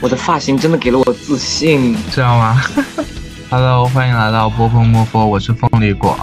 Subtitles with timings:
[0.00, 2.62] 我的发型真的给了我自信，这样吗
[3.50, 6.18] ？Hello，欢迎来到波波摸波，我是凤梨果，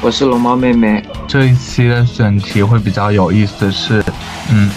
[0.00, 1.04] 我是龙猫妹妹。
[1.28, 4.02] 这一期的选题会比较有意思，是
[4.50, 4.70] 嗯，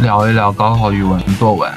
[0.00, 1.70] 聊一聊高考语文作文，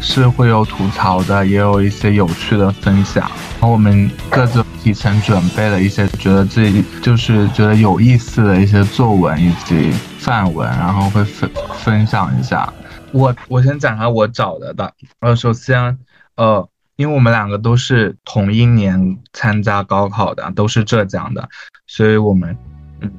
[0.00, 3.24] 是会有吐槽的，也有一些有趣的分享。
[3.60, 11.50] 然后我们各自提前准备了一些觉得自己就是觉得有意思的一些作文以及范文，然后会分
[11.82, 12.72] 分享一下。
[13.14, 14.90] 我我先讲下我找的吧。
[15.20, 15.96] 呃，首先，
[16.34, 21.48] 呃，因为我们两个都是同一年参加高考的，都是浙江的，
[21.86, 22.56] 所以我们，
[23.00, 23.10] 嗯，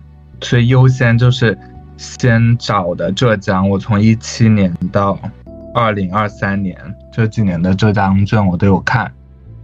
[0.42, 1.58] 所以优先就是
[1.96, 3.70] 先找的浙江。
[3.70, 5.18] 我从一七年到
[5.74, 6.78] 二零二三年
[7.14, 9.10] 这几年的浙江卷我都有看。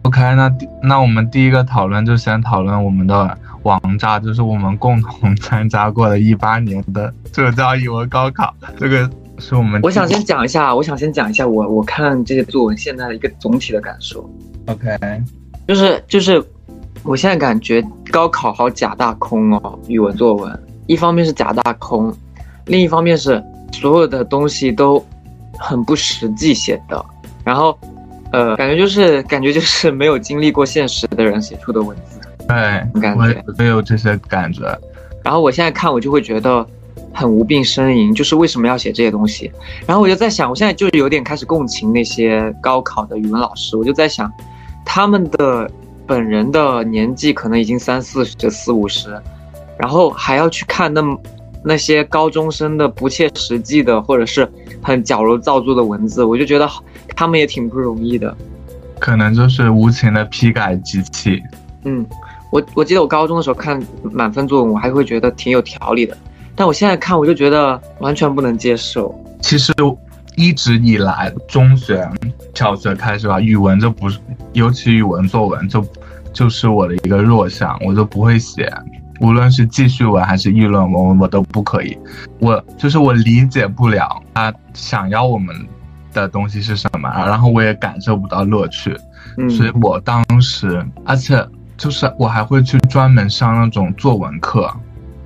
[0.04, 0.50] OK，那
[0.82, 9.12] 那我们第一个讨论就先讨论我们的王炸，就是我们共同 参加过的一八年的浙江语文高考这个。
[9.42, 14.30] 是我们，我想先讲一下，我想先讲一下我我看这些作文现在的一个总体的感受。
[14.68, 14.96] OK，
[15.68, 16.42] 就是就是，
[17.04, 22.14] 我现在感觉高考好假大空哦，语文作文，一方面是假大空，
[22.68, 25.04] 另一方面是所有的东西都
[25.58, 27.04] 很不实际写的，
[27.44, 27.76] 然后
[28.32, 32.20] 呃，感觉就是感觉就是没有经历过现实的人写出的文字。
[32.48, 34.64] 对，感觉没有这些感觉。
[35.24, 36.66] 然后我现在看我就会觉得。
[37.14, 39.52] 很无病呻吟，就是为什么要写这些东西？
[39.86, 44.32] 然后我就在想，我现在就是有点开始共情那些高考的语文老师，我就在想，
[44.86, 45.70] 他们的
[46.08, 49.10] 本人的年纪可能已经三四十、四五十，
[49.78, 51.02] 然后还要去看那
[51.64, 54.50] 那些高中生的不切实际的或者是
[54.82, 56.68] 很矫揉造作的文字，我就觉得
[57.16, 58.36] 他们也挺不容易的。
[59.00, 61.42] 可能就是无情的批改机器。
[61.84, 62.06] 嗯，
[62.52, 66.16] 我我记得我高中的时候看满分作文，我还会觉得挺有条理的。
[66.62, 69.12] 但我现在看，我就觉得完全不能接受。
[69.42, 69.74] 其实
[70.36, 72.08] 一直以来，中学、
[72.54, 74.20] 小学开始吧，语文就不是，
[74.54, 75.84] 尤其语文作文就
[76.32, 78.72] 就是我的一个弱项，我就不会写。
[79.22, 81.98] 无论是记叙文还是议论文，我都不可以。
[82.38, 85.56] 我就是我理解不了他想要我们
[86.14, 88.96] 的东西是什么，然后我也感受不到乐趣。
[89.50, 91.44] 所以我当时，而且
[91.76, 94.72] 就是我还会去专门上那种作文课。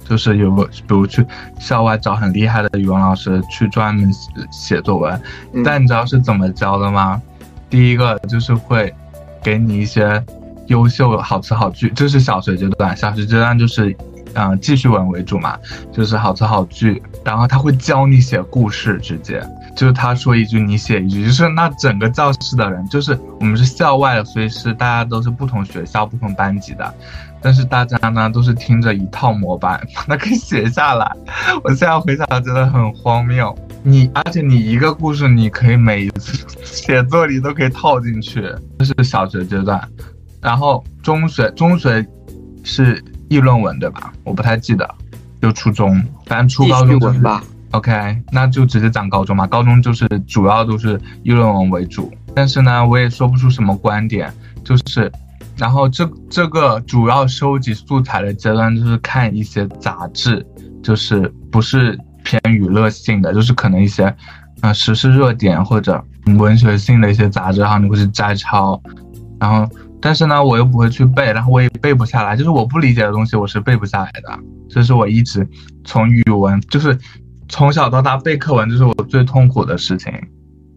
[0.07, 1.25] 就是有个，比如去
[1.59, 4.09] 校外找很厉害的语文老师去专门
[4.51, 5.19] 写作文，
[5.63, 7.21] 但你知道是怎么教的吗？
[7.69, 8.93] 第一个就是会
[9.43, 10.23] 给你一些
[10.67, 13.95] 优秀好词好句，这是小学阶段，小学阶段就是，
[14.35, 15.57] 嗯，记叙文为主嘛，
[15.91, 19.43] 就是好词好句，然后他会教你写故事，直接
[19.75, 26.93] 就是他说一句你写一句，就是那整个教室的人，就是我们是校外的，所以是大家都是不同学校、不同班级的。
[27.45, 31.15] 但是大家呢都是听着一套模板， 把它给写下来。
[31.63, 33.55] 我现在回想觉得很荒谬。
[33.83, 38.51] 你而且你一个故事，你可以每一次写作里都可以套进去。
[38.79, 39.79] 这是小学阶段，
[40.41, 42.03] 然后中学中学
[42.63, 44.11] 是议论文对吧？
[44.23, 44.89] 我不太记得，
[45.39, 47.43] 就初中，反正初高中文吧。
[47.73, 49.45] OK，那就直接讲高中嘛。
[49.45, 55.11] 高中就是主要都是议论文为主，但是呢，我也说不出什么观点，就是。
[55.57, 60.45] 然后这这个主要收集素材的阶段就是看一些杂志，
[60.83, 64.13] 就是不是偏娱乐性的，就是可能一些，
[64.61, 66.03] 呃，时事热点或者
[66.37, 68.81] 文学性的一些杂志，然后你会去摘抄，
[69.39, 69.69] 然后
[70.01, 74.39] 但是呢，我又不会去背，然后我也背不下来，就是我不理解的东西我是背不下来的，
[74.69, 75.47] 这是我一直
[75.85, 76.97] 从语文就是
[77.47, 80.11] 从小到大背课文就是我最痛苦的事情。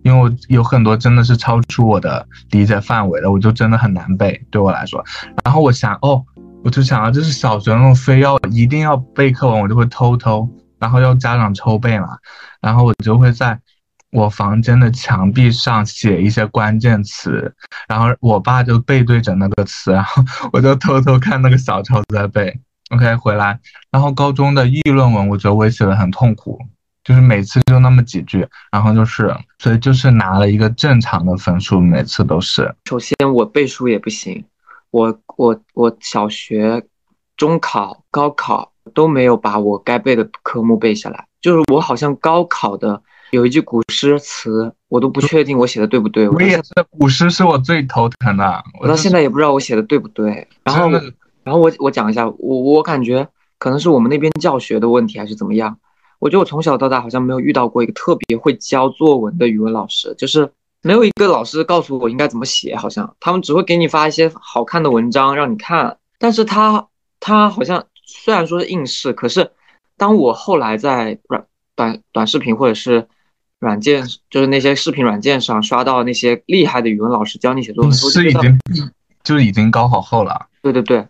[0.09, 5.05] 因为我有很多真的是超出我的理解范围的，我就真的很难背，对我来说。
[5.45, 6.25] 然后我想，哦，
[6.65, 10.49] 我就想啊，就是小学那种非要一定要背课文，我就会偷偷，
[10.79, 12.17] 然后要家长抽背嘛，
[12.63, 13.61] 然后我就会在
[14.13, 17.55] 我房间的墙壁上写一些关键词，
[17.87, 22.59] 然后我爸就背对着那个词，然后我就偷偷看那个小抄在背。
[22.89, 26.59] OK，回来，然后高中的议论文，我觉得我也写的很痛苦。
[27.09, 32.71] 就是每次就那么几句，然后就是，所以就是拿了一个正常的分数，每次都是。
[32.85, 34.45] 首先我背书也不行，
[34.91, 36.85] 我我我小学、
[37.35, 41.25] 中考、高考都没有把我该背的科目背下来。
[41.41, 43.01] 就是我好像高考的
[43.31, 46.29] 有一句古诗词，我都不确定我写的对不对。
[46.29, 50.47] 我也是，古诗是我最头疼的，我到现在也不知道我写的对不对。
[50.63, 50.91] 然后，
[51.43, 53.27] 然后我我讲一下，我我感觉
[53.59, 55.79] 可能是我们那边教学的问题，还是怎么样。
[56.19, 60.51] 我觉得我从小到大好像没有遇到过一个特别会教作文的语文老师，就是
[60.83, 65.97] 没有一个老师告诉我应该怎么写，好像他们只会给你发一些好看的文章让你看。
[66.19, 66.89] 但是他
[67.21, 69.51] 他好像虽然说是应试，可是
[69.97, 71.45] 当我后来在软
[71.77, 73.07] 短短视频或者是
[73.61, 78.59] 软件，就是那些视频软件上刷到那些厉害的语文老师教你写作文，是已经
[79.23, 80.47] 就已经高考后了。
[80.63, 81.07] 对对对，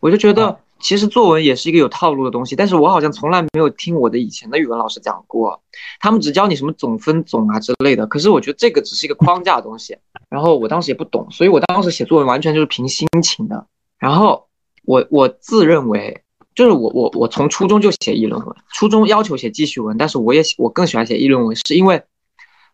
[0.00, 5.62] 我就觉得其实作文也是一个有套路的东西，但是我好像从来没有听我的以前的语文老师讲过，
[6.00, 8.06] 他们只教你什么总分总啊之类的。
[8.06, 9.96] 可是我觉得这个只是一个框架的东西，
[10.28, 13.66] 然后我当时也不懂，所以我当时写作文完全就是凭心情的。
[13.98, 14.48] 然后
[14.84, 16.22] 我我自认为。
[16.52, 22.02] 就是我我我从初中就写议论文，初中要求写记叙文，但是我也我更喜欢写议论文，是因为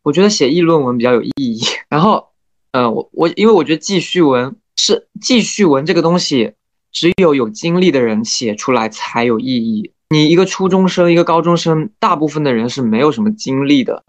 [0.02, 1.60] 我觉得写议论文比较有意义。
[1.88, 2.30] 然后，
[2.72, 6.54] 呃，我我因为我觉得记叙文是记叙文这个东西，
[6.96, 9.92] 只有有经历的人写出来才有意义。
[10.08, 14.02] 你一个初中生，一个高中生，大部分的人是没有什么经历的，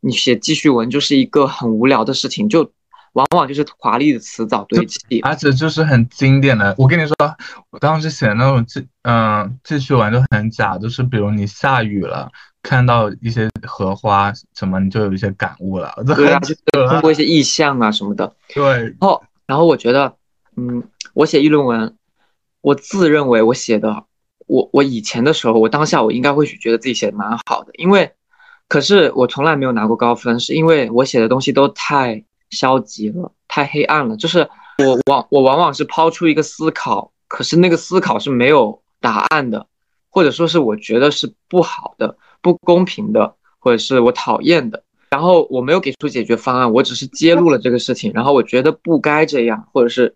[0.00, 2.72] 你写记叙文就是一个很无聊的事情，就。
[3.14, 6.74] 往往就是华丽的词藻堆砌，而且就是很经典的。
[6.76, 7.14] 我跟你说，
[7.70, 12.28] 我当时写那种记，嗯，记叙文就很假，就是比如你下雨了，
[12.60, 15.94] 看到一些荷花什么，你就有一些感悟了。
[16.16, 16.56] 对啊，就
[16.88, 18.34] 通过一些意象啊什么的。
[18.52, 18.64] 对。
[18.64, 20.16] 然后，然后我觉得，
[20.56, 20.82] 嗯，
[21.12, 21.94] 我写议论文，
[22.64, 24.04] 我自认为我写的，
[24.46, 28.10] 我我以前的时候，我当下我应该会觉得自己写的蛮好的，因为，
[28.68, 32.24] 可是我从来没有拿过高分，是因为我写的东西都太。
[32.50, 34.16] 消极了，太黑暗了。
[34.16, 39.66] 就是我往我往往是抛出一个思考，可是那个思考是没有答案的，
[40.08, 44.84] 或者说是我觉得是不好的、不公平的，或者是我讨厌的。
[45.10, 48.12] 然后我没有给出解决方案，我只是揭露了这个事情。
[48.14, 50.14] 然后我觉得不该这样，或者是，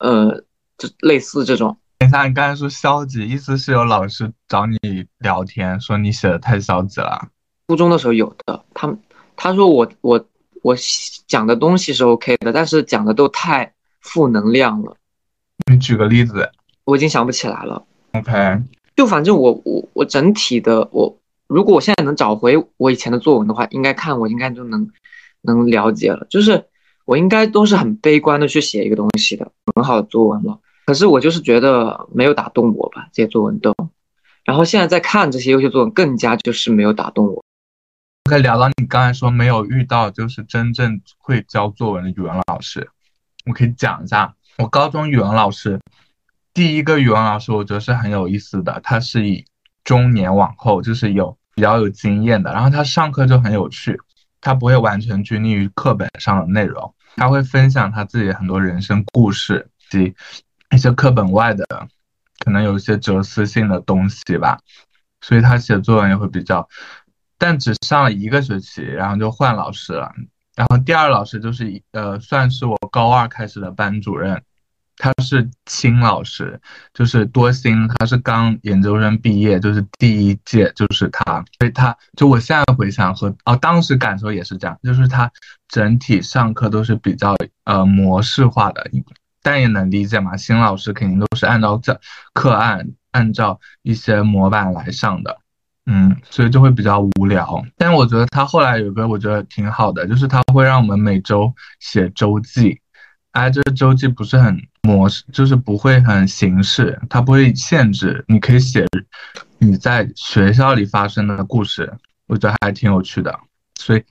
[0.00, 0.42] 呃，
[0.78, 1.76] 就类似这种。
[2.10, 4.78] 等一下，你刚才说消极，意思是有老师找你
[5.18, 7.28] 聊天，说你写的太消极了。
[7.68, 8.98] 初中的时候有的，他们
[9.36, 10.26] 他说我我。
[10.62, 10.74] 我
[11.28, 14.96] 讲的东西是 OK 的，但是讲的都太负能量了。
[15.70, 16.50] 你举个例子，
[16.82, 17.84] 我已经想不起来了。
[18.14, 18.32] OK，
[18.96, 21.16] 就反正我我我整体的我，
[21.46, 24.90] 如果我现在能找回我以前的作文的话，应该看我应该就能
[25.42, 26.26] 能了解了。
[26.28, 26.64] 就是
[27.04, 30.58] 我应该都是很悲观的去写一个东西的，很好的作文了。
[30.86, 33.74] 可是我就是觉得没有打动我吧，这些作文都。
[34.44, 37.44] 然后现在在看这些优秀作文，更加就是没有打动我。
[38.30, 42.88] 可以聊到你刚才说没有遇到就是真正会教作文的语文老师，
[43.44, 45.80] 我可以讲一下，我高中语文老师
[46.54, 49.44] 第一个语文老师，我觉得是很有意思的，他是以
[49.84, 53.96] 中年往后就是有比较有经验的，然后他上课就很有趣，
[54.40, 60.14] 他不会完全拘泥于课本上的内容，他会分享他自己很多人生故事及
[60.70, 61.64] 一些课本外的
[62.44, 64.58] 可能有一些哲思性的东西吧，
[65.20, 66.68] 所以他写作文也会比较。
[67.38, 70.10] 但只上了一个学期，然后就换老师了。
[70.54, 74.42] 然后第二老师就是呃，算是我高二开始的班主任，
[74.96, 76.58] 他是新老师，
[76.94, 81.44] 就是多星，他是刚研究生毕业，就是第一届就是他。
[81.58, 85.30] 所以他就我现在回想和哦，当时感受也是这样，就是他
[85.68, 88.90] 整体上课都是比较呃模式化的，
[89.46, 92.00] 但也能理解嘛，新老师肯定都是按照这
[92.32, 95.38] 课案，按照一些模板来上的。
[95.88, 97.64] 嗯，所以就会比较无聊。
[97.76, 102.80] 但我觉得他后来有个我觉得挺好的，就是他会让我们每周写周记。
[103.30, 108.84] 哎，这个周记不是很模式，就是不会很形式，它不会限制，你可以写
[109.58, 113.38] 你在学校里发生的故事，我觉得还挺有趣的。
[113.78, 114.02] 所以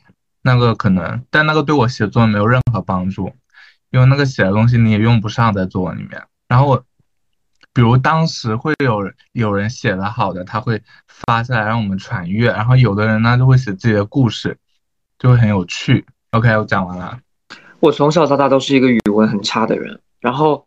[0.41, 3.29] 那个可能，但那个对我写作没有任何帮助，
[3.95, 6.21] 因为那个写的东西你也用不上在作文里面。
[6.47, 6.83] 然后我。
[7.73, 14.57] 比如当时会有有人写的好的，他会发下来让我们传阅，然后有的人呢就会写自己的故事，
[15.19, 16.05] 就会很有趣。
[16.31, 17.19] OK，我讲完了。
[17.81, 20.65] 我从小到大都是一个语文很差的人，然后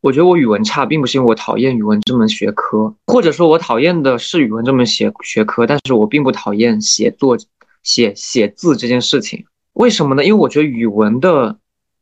[0.00, 7.36] 我觉得我语文差，并不是因为我讨厌语文这门学科，或者说我讨厌的是语文这门学学科，但是我并不讨厌写作
[7.82, 9.44] 写写字这件事情。
[9.74, 10.24] 为什么呢？
[10.24, 11.58] 因为我觉得语文的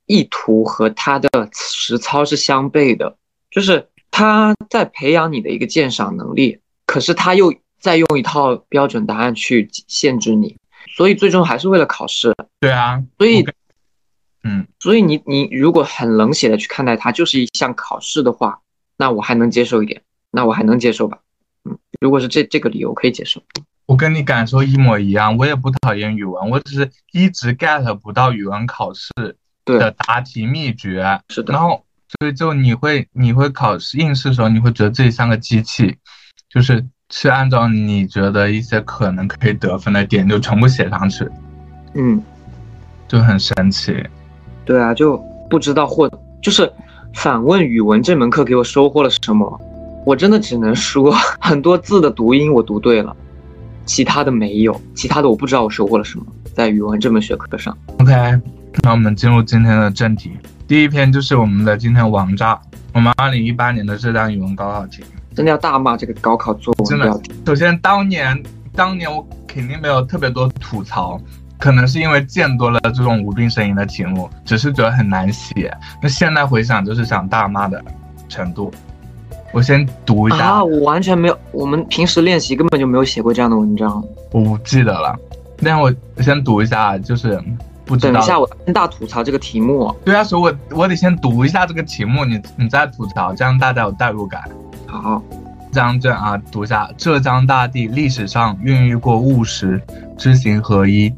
[0.09, 3.17] 意图和他的实操是相悖的，
[3.53, 3.89] 就是。
[4.11, 10.57] 他在培养你的一个鉴赏能力，可是他又在用一套标准答案去限制你，
[10.97, 12.35] 所以最终还是为了考试。
[12.59, 13.47] 对啊，所以，
[14.43, 18.59] 嗯，所以你你如果很冷血的去看待它，就是一项考试的话，
[18.97, 21.19] 那我还能接受一点，那我还能接受吧。
[21.65, 23.41] 嗯，如果是这这个理由可以接受。
[23.87, 29.13] 我跟你感受一模一样，我也不讨厌语文，我只是一直 get 不到语文考试
[29.77, 31.21] 的答题秘诀。
[31.29, 31.83] 是的，然后。
[32.19, 35.95] 所以就你会你会考试应试的时候，你会觉得自己像个机器，
[36.49, 41.29] 就是是按照你觉得一些可能可以得分的点就全部写上去，
[41.93, 42.23] 嗯，
[43.07, 44.03] 就很神奇。
[44.65, 46.11] 对啊，就不知道或
[46.41, 46.73] 就是
[47.13, 49.61] 反问语文这门课给我收获了什么？
[50.07, 53.15] 我真的只能说很多字的读音我读对了，
[53.85, 56.25] 其他的没有，其他的我不知道我收获了什么。
[56.55, 57.77] 在语文这门学科上。
[57.99, 58.41] OK，
[58.83, 60.37] 那我们进入今天的正题。
[60.67, 62.61] 第一篇就是我们的今天王炸，
[62.93, 65.03] 我们二零一八年的浙江语文高考题。
[65.35, 67.23] 真的要大骂这个高考作文真的文。
[67.47, 68.43] 首先，当年
[68.75, 71.21] 当年我肯定没有特别多吐槽，
[71.59, 75.73] 可能是因为见多了这种无病呻吟的题目，只是觉得很难写。
[76.03, 77.83] 那现在回想，就是想大骂的
[78.29, 78.71] 程度。
[79.53, 84.05] 我先读一下，啊，我完全没有，我们平时练习根本就没有写过这样的文章。
[84.33, 85.19] 我不记得了。
[85.63, 87.41] 但我先读一下，就是
[87.89, 88.13] 不知道。
[88.13, 89.93] 等一下，我先大吐槽这个题目。
[90.05, 94.43] 对啊，所以我我得先读一下这个题目，你你再吐槽，这样大家有代入感。
[94.87, 95.23] 好，
[95.73, 99.81] 张震啊，读一下：浙江大地历史上孕育过务实、
[100.19, 101.13] 知行合一、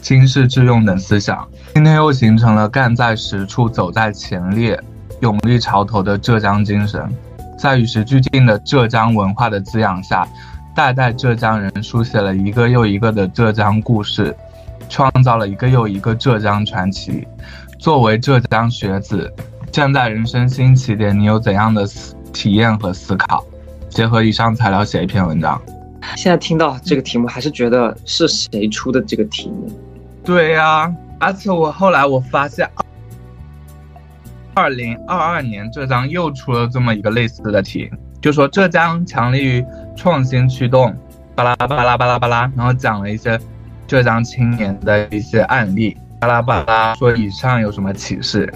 [0.00, 4.80] 经世致用等思想，今天又形成了干在实处、走在前列、
[5.20, 7.06] 勇立潮头的浙江精神。
[7.56, 10.26] 在与时俱进的浙江文化的滋养下，
[10.74, 14.36] 代代浙江人书写了一个又一个的浙江故事，
[14.88, 17.26] 创造了一个又一个浙江传奇。
[17.78, 19.32] 作为浙江学子，
[19.70, 23.44] 站在人生新起点，你有怎样的思体验和思考？
[23.88, 25.60] 结合以上材料写一篇文章。
[26.16, 29.70] 现在听到这个题目，还是觉得是谁出的这个题目？
[30.24, 32.68] 对呀、而且我后来我发现，
[34.54, 39.64] 二零二二年浙江又出了这么一个类似的题，就说浙江强力于
[39.96, 40.94] 创新驱动，
[41.34, 43.38] 巴拉巴拉巴拉巴拉，然后讲了一些
[43.86, 48.52] 浙江青年的一些案例，巴拉巴拉说以上有什么启示？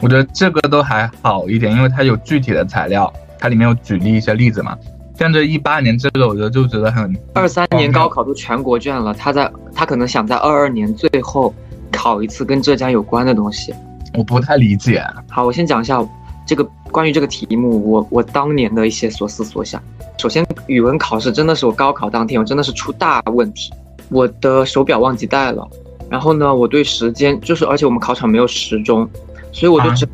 [0.00, 4.76] 我觉得这个都还好一点，因为它有具体的材料，它里面有举例一些例子嘛。
[5.16, 11.54] 像这一八年这个，我觉得就觉得很二三年高考都全国卷了，他在他可能想在二二年最后
[11.92, 13.72] 考一次跟浙江有关的东西。
[14.14, 15.04] 我不太理解。
[15.30, 16.04] 好，我先讲一下
[16.44, 19.80] 这个关于这个题目，我我当年的一些所思所想。
[20.18, 23.72] 首先，语文考试真的是我高考当天，我真的是出大问题，
[24.10, 25.68] 我的手表忘记带了。
[26.10, 29.08] 然后呢，我对时间就是，而且我们考场没有时钟，
[29.52, 30.06] 所以我就只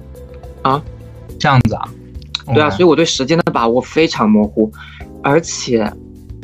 [0.62, 0.80] 啊
[1.38, 1.88] 这样子啊？
[2.54, 4.70] 对啊所以我对时间的把握非常模糊，
[5.22, 5.92] 而且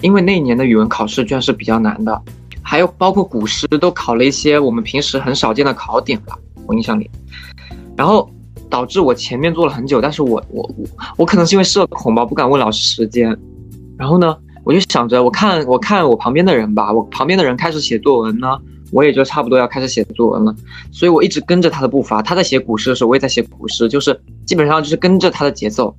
[0.03, 2.23] 因为那一年的语文考试卷是比较难的，
[2.63, 7.11] 还有包括古诗都考了一些我们平时很少见的考点吧，我印象里，
[7.97, 8.29] 然后
[8.69, 10.87] 导致我前面做了很久，但是我我我
[11.17, 13.37] 我可能是因为社恐吧，不敢问老师时间，
[13.97, 18.59] 然后呢，我就想着我看我看我旁边的人吧，我旁边的人开始写作文呢。
[18.93, 20.55] 我也就差不多要开始写作文了，
[20.93, 22.23] 所以我一直跟着他的步伐。
[22.23, 25.93] 他在写古诗的时候，我也在写古诗，就是基本上就是跟着他的节奏。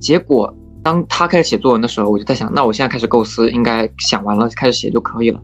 [0.00, 0.52] 结果
[0.82, 5.40] 当他开始写作文的时候，我就在想，那我现在开始构思，应该想完了开始写就可以了。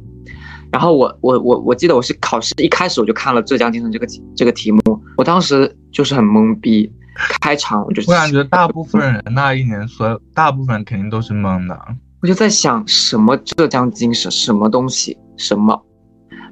[0.73, 4.81] 然后我我我我记得我是考试一开始我就看了浙江精神这个这个题目，
[5.17, 6.93] 我当时就是很懵逼。
[7.41, 11.79] 开场我就我感觉大部分人那一年，所有大部分肯定都是懵的。
[12.23, 15.83] 我就在想什么浙江精神，什么东西，什么，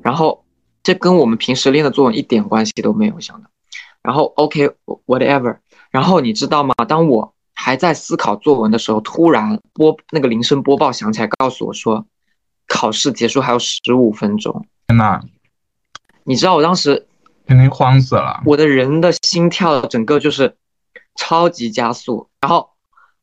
[0.02, 0.44] 然后
[0.82, 3.50] 这跟我们平时练的作文一点关系都没有，想的。
[4.02, 4.70] 然后 OK
[5.06, 5.58] whatever，
[5.90, 6.74] 然后你知道吗？
[6.86, 12.06] 当我还在思考作文的时候，突然播那个铃声播报响起来，告诉我说
[12.66, 14.64] 考试结束还有十五分钟。
[14.86, 15.20] 天呐，
[16.24, 17.06] 你知道我当时
[17.46, 18.40] 肯定慌死了。
[18.46, 20.56] 我的人的心跳整个就是
[21.16, 22.70] 超级加速，然后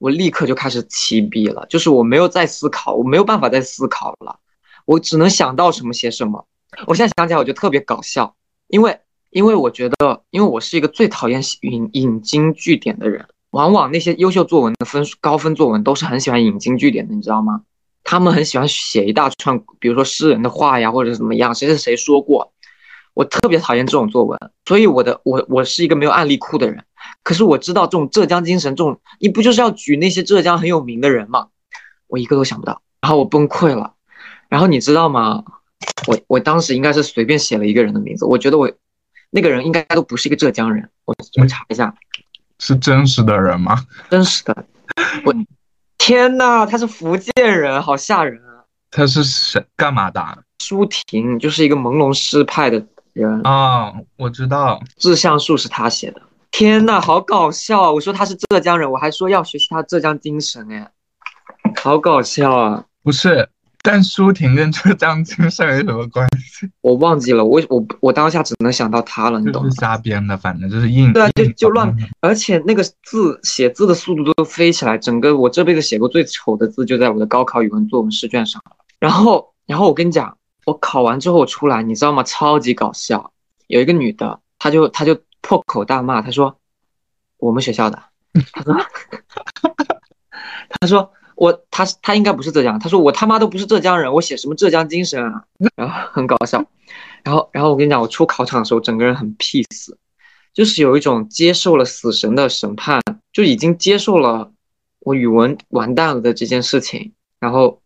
[0.06, 4.38] 我立刻就开始起笔了，就是我没有再思考，我没有办法再思考了，
[4.86, 6.46] 我只能想到什么写什么。
[6.86, 8.36] 我现在想起来，我就特别搞笑，
[8.68, 9.00] 因为
[9.32, 17.64] 因为我觉得，因为我是一个最讨厌引引经据典的人，往往那些优秀作文的分数高分作文都是很喜欢引经据典的，你知道吗？
[18.04, 22.54] 他们很喜欢写一大串，比如说诗人的话呀，或者怎么样，谁谁谁说过。
[23.16, 26.86] 我特别讨厌这种作文，所以我的我我是一个没有案例库的人。
[27.26, 31.48] 可是我知道这种浙江精神，这种你不就是要举那些浙江很有名的人吗？
[32.06, 33.96] 我一个都想不到，然后我崩溃了。
[34.48, 35.44] 然后你知道吗？
[36.06, 38.72] 我我当时应该是随便写了一个人的名字，我觉得我
[39.32, 40.88] 那个人应该都不是一个浙江人。
[41.06, 41.96] 我我查一下，
[42.60, 43.84] 是真实的人吗？
[44.08, 44.66] 真实的。
[45.26, 45.34] 我
[45.98, 48.70] 天呐，他是福建人，好吓人啊！
[48.92, 49.66] 他是谁？
[49.76, 50.24] 干嘛的？
[50.60, 54.80] 舒婷就是一个朦胧诗派的人，啊、我知道。
[54.98, 56.22] 志向树是他写的。
[56.58, 57.92] 天呐，好搞笑啊！
[57.92, 60.90] 我说他是浙江人，我还说要学习他浙江精神，哎，
[61.84, 62.86] 好搞笑啊！
[63.04, 63.50] 不是，
[63.84, 66.66] 但舒婷跟浙江精神有什么关系？
[66.80, 69.82] 我忘记了，我我我当下只能想到他了，你懂吗就是？
[69.82, 71.12] 瞎编的，反正就是硬。
[71.12, 78.78] 对啊，就就乱，而且那个字写字的速度都飞起来，整个我这辈子写过最丑的字就在我的高考语文作文试卷上了。
[78.98, 82.24] 然后，然后我跟你讲，我考完之后出来，你知道吗？
[82.24, 83.34] 超级搞笑，
[83.68, 86.58] 有一个女的，她就她就破口大骂，他说
[87.38, 88.02] 我们学校的，
[88.52, 88.74] 他说
[90.82, 95.44] 他说我他他应该不是浙江，他说我他妈都不是浙江人，我写什么浙江精神啊？
[95.76, 96.66] 然后很搞笑。
[97.24, 99.94] 然后，然后我跟你讲，我出考场的时候，整个人很 peace，
[100.52, 103.00] 就是有一种接受了死神的审判，
[103.32, 104.52] 就已经接受了
[105.02, 107.84] 我语文完蛋了的这件事情，然后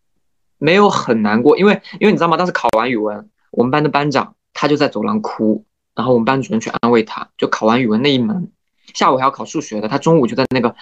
[0.56, 2.38] 没有很难过，因为因为你知道吗？
[2.38, 5.66] 当时考完语文，我们班的班长他就在走廊哭，
[6.00, 8.50] 然后我们班主任去安慰他，就考完语文那一门，
[8.94, 10.74] 下午还要考数学的，他中午就在那个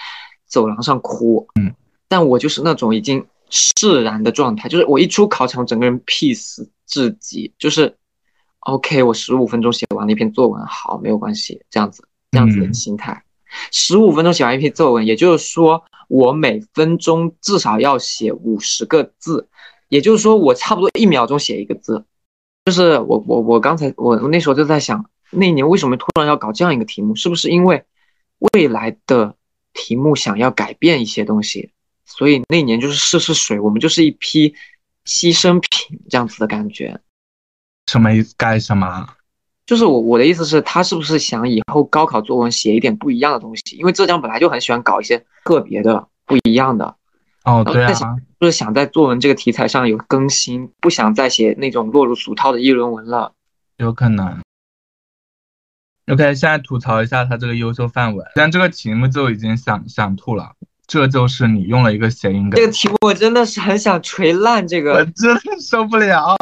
[0.47, 1.75] 走廊上哭，嗯，
[2.07, 7.97] 但我就是那种已经释然的状态，就是我一出考场，整个人 peace 至极，就是
[8.61, 13.21] OK，我十五分钟写完了一篇作文，好，没有关系，这样子这样子的嗯心态，
[13.73, 19.49] 十五分钟写完一篇作文，也就是说我每分钟至少要写五十个字，
[19.89, 22.05] 也就是说我差不多一秒钟写一个字，
[22.69, 27.17] 就是我我我刚才我我那时候就在想，那一年为什么突然要搞这样一个题目？
[27.17, 27.83] 是不是因为
[28.53, 29.35] 未来的
[29.73, 31.73] 题目想要改变一些东西，
[32.05, 34.55] 所以那年就是试试水，我们就是一批
[35.07, 37.01] 牺牲品这样子的感觉。
[37.87, 38.35] 什么意思？
[38.37, 39.09] 干什么？
[39.65, 43.77] 就是我我的意思是，他是不是想以后高考作文写一点不一样的东西？
[43.79, 46.97] 因为浙江本来就很喜欢搞一些特别的、不一样的，
[47.49, 53.33] 哦，对啊，就是想在作文这个题材上有更新，不想再写那种落入俗套的议论文了。
[53.79, 54.43] 有可能。
[56.13, 60.53] OK，现在吐槽一下他这个优秀范文，但这个题目就已经想想吐了。
[60.87, 66.37] 这就是你用了一个谐音梗这，个题目我真的是很想锤烂这个我，真的受不了。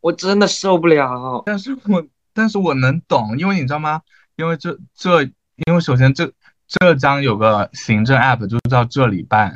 [0.00, 1.42] 我真的受不了。
[1.46, 4.00] 但是我但是我能懂，因为你知道吗？
[4.36, 5.22] 因为这这，
[5.66, 6.32] 因为首先这
[6.66, 9.54] 浙江有个行政 app 就叫这里办，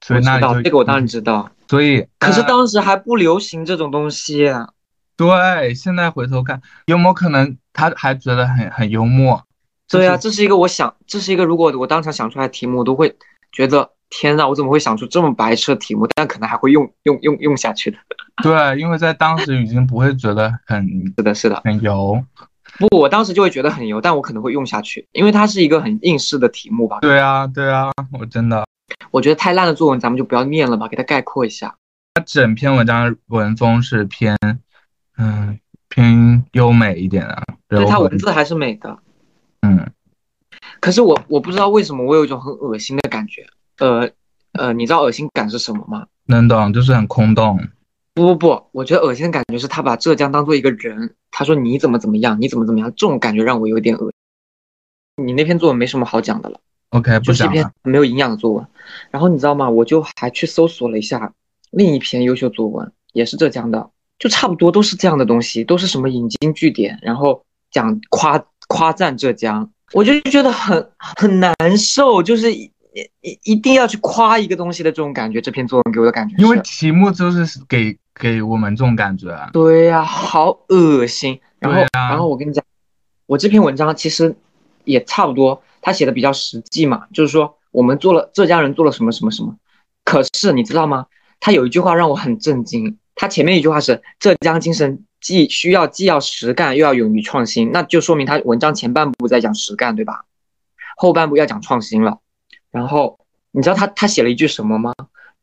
[0.00, 4.50] 所我知道以那里就这个我当然知道，所以可是呃当时还不流行这种东西。
[5.16, 9.42] 对，现在回头看，有没有可能他还觉得很很幽默？
[9.88, 13.14] 对啊，这是一个我想，这是一个如果我当场想出来的题目，我都会
[13.52, 16.06] 觉得天呐，我怎么会想出这么白痴的题目？
[16.14, 17.98] 但可能还会用用用用下去的。
[18.42, 20.86] 对，因为在当时已经不会觉得很
[21.18, 21.60] 是的，是的。
[21.64, 22.24] 很油。
[22.78, 27.00] 不，我当时就会觉得很油，但我可能会用下去，因为它是一个很应试的题目吧。
[27.00, 28.64] 对啊，对啊，我真的，
[29.10, 31.76] 我觉得太烂的作文咱们就不要念了吧，给它概括一下。
[32.14, 34.36] 它整篇文章文风是偏，
[35.16, 37.84] 嗯，偏优美一点的，对。
[37.86, 38.98] 它文字还是美的。
[39.62, 39.90] 嗯，
[40.80, 43.46] 可是我我不知道为什么我有一种很恶心的感觉。
[43.78, 44.10] 呃
[44.52, 46.06] 呃，你知道恶心感是什么吗？
[46.26, 47.58] 能懂，就是很空洞。
[48.12, 55.24] 不不不，我觉得恶心的感觉是他把浙江当做一个人，他说你怎么怎么样，你怎么怎么样，这种感觉让我有点恶心。
[55.26, 57.70] 你那篇作文没什么好讲的了，OK，不就是一篇。
[57.84, 58.66] 没有营养的作文。
[59.10, 59.68] 然后你知道吗？
[59.68, 61.32] 我就还去搜索了一下
[61.70, 72.70] 另一篇优秀作文，也是浙江的，就差不多都是这样的东西，都是什么引经据典，然后讲夸夸赞浙江，我就觉得很很难受，就是一
[73.20, 75.40] 一一定要去夸一个东西的这种感觉。
[75.40, 79.28] 这篇作文给我的感觉，因为题目就是给给我们这种感觉。
[79.52, 81.40] 对呀、好恶心。
[81.58, 82.64] 然后，啊然后我跟你讲，
[83.26, 84.34] 我这篇文章其实
[84.84, 89.56] 也差不多，他写的比较实际嘛，就是说我们做了浙江人做了什么什么什么。
[90.04, 91.06] 可是你知道吗？
[91.38, 100.24] 他有一句话让我很震惊，他前面一句话是浙江精神既需要既要实干又要勇于创新，那就说明他文章前半部在讲实干，对吧？
[100.96, 102.18] 后半部要讲创新了。
[102.70, 103.18] 然后
[103.52, 104.92] 你知道他他写了一句什么吗？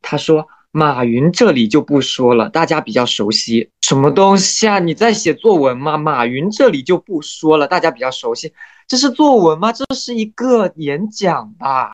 [0.00, 3.70] 他说马云这里就不说了，大家比较熟悉。
[3.82, 4.78] 什么东西啊？
[4.78, 5.96] 你在写作文吗？
[5.96, 8.52] 马云这里就不说了，大家比较熟悉。
[8.86, 9.72] 这是作文吗？
[9.72, 11.92] 这是一个演讲吧？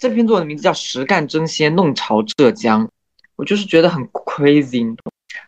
[0.00, 2.86] 他这篇作文的名字叫《实干争先，弄潮浙江》，
[3.34, 4.96] 我就是觉得很 crazy。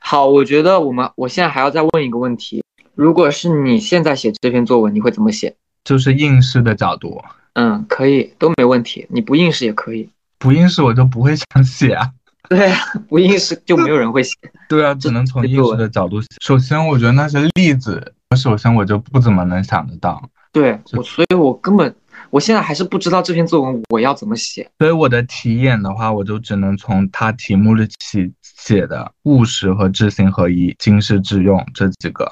[0.01, 2.63] 好，我觉得我们我现在还要再问一个问题：
[2.97, 5.55] 如果是你现在写这篇作文，你会怎么写？
[5.85, 9.07] 就是应试的角度，嗯，可以，都没问题。
[9.09, 10.11] 你不应试也可以。
[10.39, 12.11] 不应试我就不会想写啊。
[12.51, 12.77] 对啊，
[13.09, 14.35] 不应试就没有人会写。
[14.69, 16.27] 对啊，只能从应试的角度写。
[16.41, 21.95] 首先，我觉得那些例子，首先我就不怎么能想得到，对我，所以我根本
[22.31, 24.71] 我现在还是不知道这篇作文我要怎么写。
[24.79, 32.31] 所以我的题眼的话，我就只能从它题目里起写的务实和知行合一、经世致用这几个，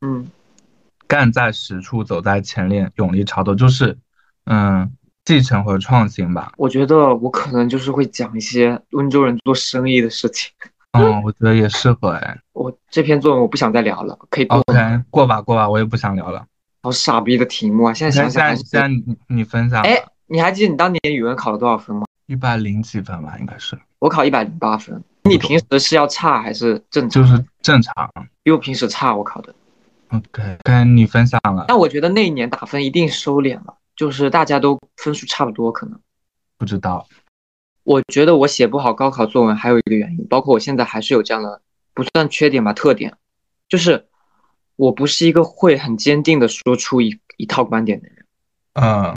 [0.00, 0.26] 嗯，
[1.06, 3.96] 干在实处，走在前列，勇立潮头，就是
[4.46, 4.90] 嗯，
[5.24, 6.52] 继承和创新吧。
[6.56, 10.50] 我觉得我可能就是会讲一些温州人做生意的事情。
[10.92, 12.38] 嗯， 我觉得也适合哎。
[12.54, 16.46] 我这篇作文我不想再聊了，可以过吗 OK，过吧过吧，我也不想聊了。
[16.84, 17.94] 好傻逼的题目啊！
[17.94, 22.04] 现在想想还是现在你你分享哎，你还记得你当年语文考了多少分吗？
[22.26, 25.02] 一百零几分吧，应该是，我考一百零八分。
[25.22, 27.22] 你平时是要差还是正常？
[27.22, 28.10] 就是正常。
[28.42, 29.54] 比我平时差，我考的。
[30.10, 35.98] OK，跟你分享了，但我觉得那一年打分一定收敛了，就是大家都分数差不多，可能。
[36.58, 37.08] 不知道。
[37.84, 41.62] 我觉得我写不好高考作文还有一个原因，包括我现在还是有这样的
[41.94, 43.14] 不算缺点吧，特点，
[43.70, 44.06] 就是
[44.76, 48.24] 我不是一个会很坚定的说出一一套观点的人，
[48.74, 49.14] 嗯，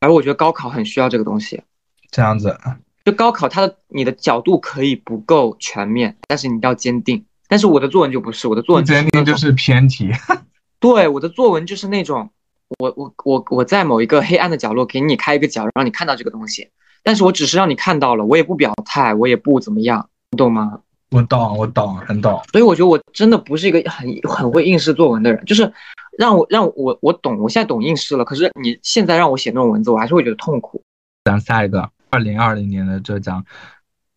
[0.00, 1.62] 而我觉得高考很需要这个东西。
[2.10, 2.58] 这样子，
[3.04, 7.24] 就高考，它的你的角度可以不够全面，但是你要坚定。
[7.48, 10.10] 但是我的作文就不是，我的作文坚定就是偏题。
[10.80, 12.30] 对，我的作文就是那种，
[12.78, 16.70] 我我我我在某一个黑暗的角落给你开一个角，让你看到这个东西。
[17.02, 20.80] 但是我只是让你看到了，我也不表态，我也不怎么样，你懂吗？
[21.10, 22.40] 我懂，我懂，很懂。
[22.52, 25.72] 所以我觉得我真的不是一个很很会应试作文的人，就是
[26.18, 28.24] 让我让我我懂，我现在懂应试了。
[28.24, 30.82] 可是你现在让我写那种文字，我还是会觉得痛苦。
[31.24, 33.44] 咱下一个，二零二零年的浙江，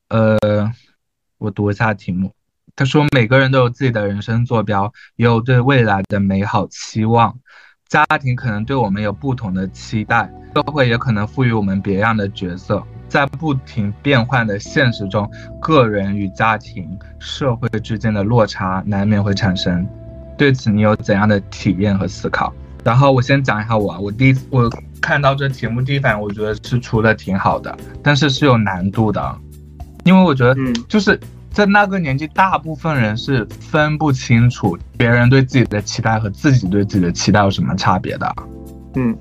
[0.10, 0.38] 呃，
[1.38, 2.32] 我读一下题目。
[2.75, 7.38] 他说：“每个人都有自己的人生坐标，也有对未来的美好期望。
[7.89, 12.82] 家庭可能对我们有不同的期待，社会也可能赋予我们别样的角色。
[13.12, 19.86] 在不停变换的现实中，个人与家庭、社会之间的落差难免会产生。
[20.38, 22.54] 对此，你有怎样的体验和思考？”
[22.86, 24.71] 然后我先讲一下我，我第一次我
[25.02, 29.36] 看到这题目第一反应，我觉得是出的挺好的，但是是有难度的，
[30.06, 31.19] 因为我觉得，嗯，就是。
[31.54, 38.36] 在那个年纪，大部分人是分不清楚别人对自己的期待和自己对自己的期待有什么差别的。
[38.95, 39.13] 嗯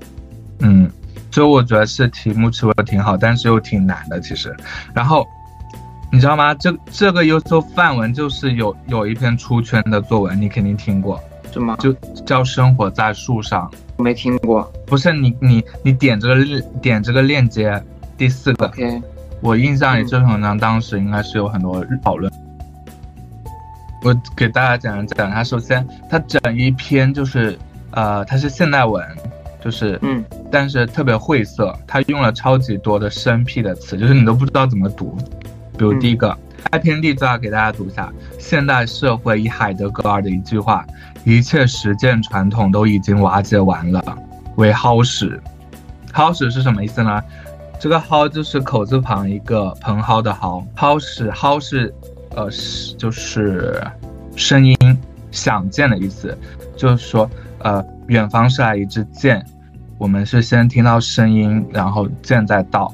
[0.59, 0.89] 嗯，
[1.31, 4.19] 所以我觉得是题目出的挺好，但是又挺难的。
[4.19, 4.55] 其实，
[4.93, 5.25] 然后
[6.11, 6.53] 你知道吗？
[6.55, 11.19] 这这个优秀范文就是有有一篇出圈的作文，你肯定听过，
[11.53, 11.77] 是吗？
[11.79, 11.93] 就
[12.25, 13.65] 叫《生活在树上》，
[13.95, 14.69] 我没听过。
[14.85, 17.81] 不是你你你点这个链点这个链接，
[18.17, 18.67] 第四个。
[18.67, 19.01] O.K.
[19.39, 22.31] 我印象里这篇文章当时应该是有很多讨论。
[24.03, 25.43] 我给大家讲讲它。
[25.43, 27.57] 首先，它整一篇就是，
[27.91, 29.03] 呃，它是现代文，
[29.61, 35.15] 就是，嗯，但是特别晦涩，他用了超级多的生僻的词，就是你都不知道怎么读。
[35.77, 36.35] 比如第一个
[36.71, 40.85] 开篇例就要给大家读一下：现代社会以海德格尔的一句话，
[41.23, 44.17] 一切实践传统都已经瓦解完了，
[44.55, 45.39] 为好使。
[46.11, 47.21] 好使是什么意思呢？
[47.79, 51.93] 这个蒿就是口字旁一个蓬蒿的蒿，蒿是蒿是，
[52.35, 53.81] 呃是就是
[54.35, 54.77] 声音
[55.31, 56.37] 响箭的意思，
[56.75, 57.27] 就是说
[57.59, 59.43] 呃远方射来一支箭，
[60.01, 62.91] 我们是先听到声音，然后箭再到，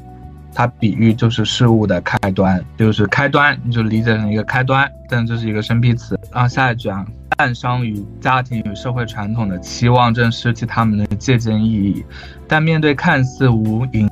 [0.53, 6.19] 它比喻就是事物的开端，就是开端，你就理解成一个开端，但这是一个生僻词。
[6.33, 12.05] 然后下一句啊，暗伤于家庭与社会传统的期望正失去他们的借鉴意义，
[12.45, 14.09] 但面对看似无垠。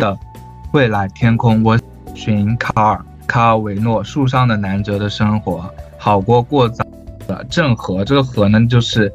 [0.00, 0.18] 的
[0.74, 1.80] 未来天空，我
[2.14, 5.64] 寻卡尔卡尔维诺树上的南哲的生活，
[5.96, 6.84] 好过过早
[7.26, 8.04] 的郑和。
[8.04, 9.10] 这个和呢，就是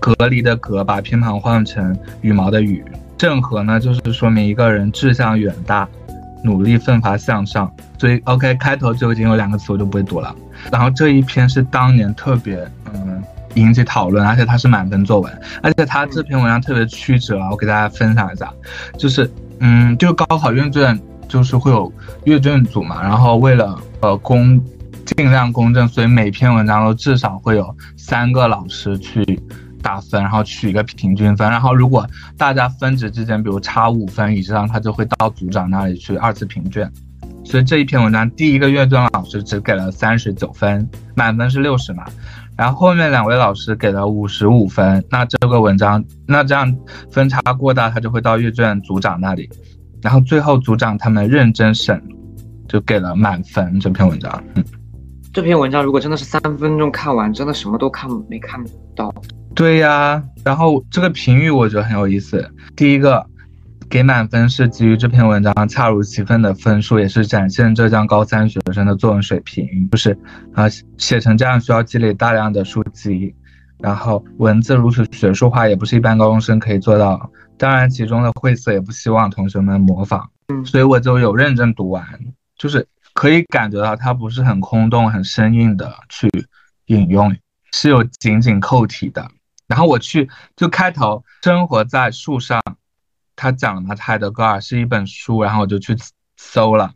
[0.00, 2.84] 隔离的隔，把偏旁换成羽毛的羽。
[3.16, 5.88] 郑和呢，就是说明一个人志向远大，
[6.44, 7.70] 努力奋发向上。
[7.98, 10.34] 所以，OK，开头就已经有两个词，我就不会读了。
[10.70, 13.22] 然后这一篇是当年特别嗯
[13.54, 18.52] 引起讨论，而且它是满分作文，而且它这篇文章特别曲折，我给大家分享一下，
[18.96, 19.30] 就是。
[19.60, 21.92] 嗯，就高考阅卷就是会有
[22.26, 24.64] 阅卷组嘛，然后为了呃公
[25.04, 29.24] 尽量公正，所以每篇文章都至少会有三个老师去
[29.82, 36.90] 打分，然后取一个平均分，然后如果大家分值之间比如差五分以上，他就会到组长那里去二次评卷。
[37.44, 42.04] 所以这一篇文章第一个阅卷老师只给了三十九分，满分是六十嘛，
[42.56, 46.76] 然后后面两位老师给了五十五分，那这个文章那这样
[47.10, 49.48] 分差过大，他就会到阅卷组长那里，
[50.02, 52.02] 然后最后组长他们认真审，
[52.68, 54.44] 就给了满分这篇文章。
[54.54, 54.64] 嗯，
[55.32, 58.62] 这篇文章如果真的是三分钟看完，真的什么都看没看
[58.96, 59.14] 到。
[59.54, 63.24] 对呀，然后这个评语我觉得很有意思，第一个。
[63.90, 69.66] 给满分是基于这篇文章恰如其分的分数，也是展现浙江高三学生的作文水平。
[69.90, 70.14] 就是
[70.52, 73.34] 啊，写成这样需要积累大量的书籍，
[73.78, 77.30] 然后文字如此学术化，也不是一般高中生可以做到。
[77.56, 80.28] 当然，其中的晦涩也不希望同学们模仿。
[80.48, 82.04] 嗯，所以我就有认真读完，
[82.58, 82.86] 就是
[83.18, 86.30] 可以感觉到它不是很空洞、很生硬的去
[86.86, 87.36] 引用，
[87.72, 89.28] 是有紧紧扣题的。
[89.66, 92.62] 然后我去就开头生活在树上。
[93.34, 95.96] 他讲了泰德格尔是一本书，然后我就去
[96.36, 96.94] 搜了，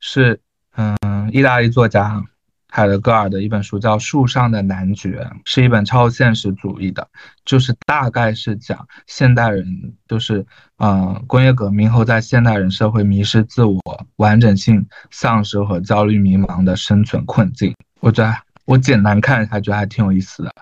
[0.00, 0.40] 是
[0.74, 2.24] 嗯，意大利作家
[2.70, 7.08] 海德格尔的一本书，叫《树上的男爵》，是一本超现实主义的，
[7.44, 9.64] 就是大概是讲现代人，
[10.06, 10.44] 就是
[10.78, 13.80] 嗯，工业革命后在现代人社会迷失自我、
[14.16, 17.74] 完整性丧失和焦虑迷茫的生存困境。
[18.00, 18.34] 我觉得
[18.66, 20.52] 我简单看一下，觉得还挺有意思的。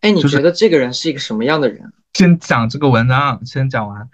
[0.00, 1.92] 哎，你觉得这个人是一个什么样的人？
[2.14, 4.08] 先讲这个文章，先讲完。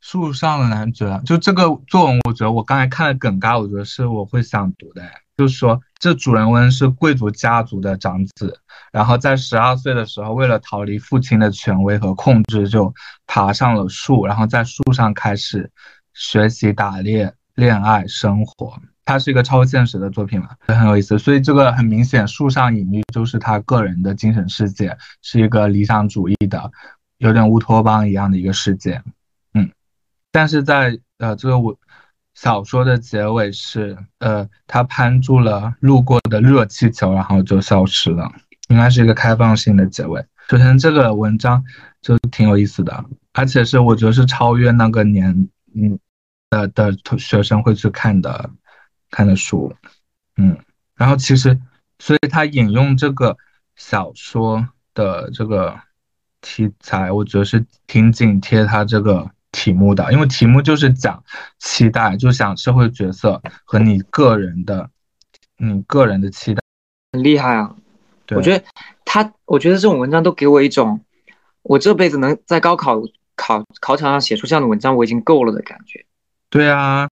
[0.00, 5.02] 树上的男爵，就这个作文，我觉得我刚才看了梗概，我觉得是我会想读的。
[5.36, 8.60] 就是说这主人翁是贵族家族的长子，
[8.92, 12.94] 然后在十二岁的时候，为了逃离父亲的权威和控制，就
[13.26, 15.68] 爬上了树，然后在树上开始
[16.12, 18.80] 学习打猎、恋爱、生活。
[19.04, 21.18] 它是一个超现实的作品嘛，很有意思。
[21.18, 26.70] 所以这个很明显，树上隐喻就是他个人的精神世界，是一个理想主义的，
[27.18, 29.02] 有点乌托邦一样的一个世界。
[29.52, 29.70] 嗯，
[30.30, 31.76] 但是在呃这个我。
[32.34, 38.28] 小说的结尾是，呃，他攀住了路过的热气球，然后就消失了，
[38.68, 40.24] 应该是一个开放性的结尾。
[40.48, 41.64] 首先，这个文章
[42.02, 45.98] 就挺有意思的，而且是我觉得是超越那个年，嗯，
[46.50, 48.50] 的的学生会去看的
[49.10, 49.72] 看的书，
[50.36, 50.58] 嗯，
[50.96, 51.58] 然后其实，
[52.00, 53.36] 所以他引用这个
[53.76, 55.78] 小说的这个
[56.40, 59.30] 题材，我觉得是挺紧贴他这个。
[59.54, 61.22] 题目的，因为题目就是讲
[61.60, 64.90] 期待，就想社会角色和你个人的，
[65.56, 66.60] 你个人的期待，
[67.12, 67.72] 很厉害啊！
[68.34, 68.64] 我觉得
[69.04, 71.00] 他，我觉得这种文章都给我一种，
[71.62, 73.00] 我这辈子能在高考
[73.36, 76.04] 考考场上写出这样的文章，我已经够了的感觉。
[76.50, 77.08] 对啊，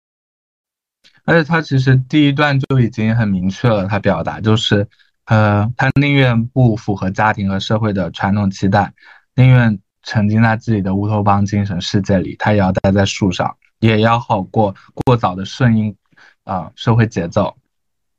[1.26, 4.88] 而且他其实第一段就已经很明确了，他表达就是，
[5.26, 8.92] 呃，他宁愿不符合家庭和社会的传统期待，
[9.36, 9.80] 宁愿。
[10.04, 15.96] 沉浸在自己的乌托邦精神世界里，他也要待在树上，也要好过过早的顺应
[16.44, 17.56] 啊社会节奏。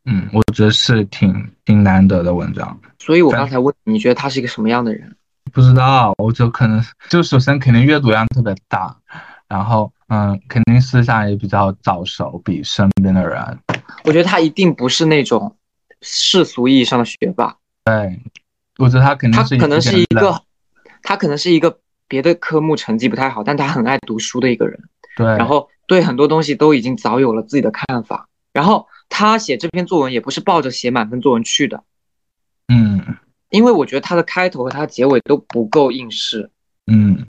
[0.04, 2.78] 嗯，我觉得是挺挺难得的文章。
[2.98, 5.16] 所以我刚才问你觉得他是一个什么样的人？
[5.52, 8.96] 不知道，我就可能就首先肯定阅读量特别大，
[9.48, 13.58] 然后嗯，肯定思想也比较早熟，比身边的人。
[14.04, 15.56] 我觉得他一定不是那种
[16.00, 17.56] 世俗意义上的学霸。
[17.84, 18.20] 对，
[18.78, 20.42] 我觉得他肯定是他可能是一个。
[21.02, 24.80] 他可能是一个别的科目成绩不太好，但他很爱读书的一个人。
[25.16, 28.28] 对，然后对很多东西都已经早有了自己的看法。
[28.52, 31.82] 然后他写这篇作文也不是抱着写满分作文去的。
[32.68, 33.02] 嗯，
[33.50, 36.50] 因为我觉得他的开头和他的结尾都不够应试。
[36.86, 37.26] 嗯，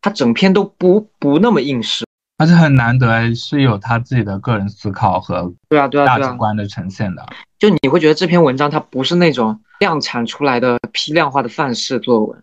[0.00, 2.04] 他整篇都不不那么应试，
[2.38, 7.26] 而且很难得是有他自己的个人思考和对啊对啊价值观的呈现的。
[7.58, 12.42] 就你会觉得这篇文章它不是那种量产出来的批量化的范式作文。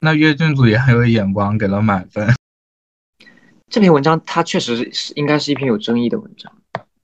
[0.00, 2.34] 那阅卷组也很有眼光，给了满分。
[3.68, 6.52] 这篇文章它确实是应该是一篇有争议的文章。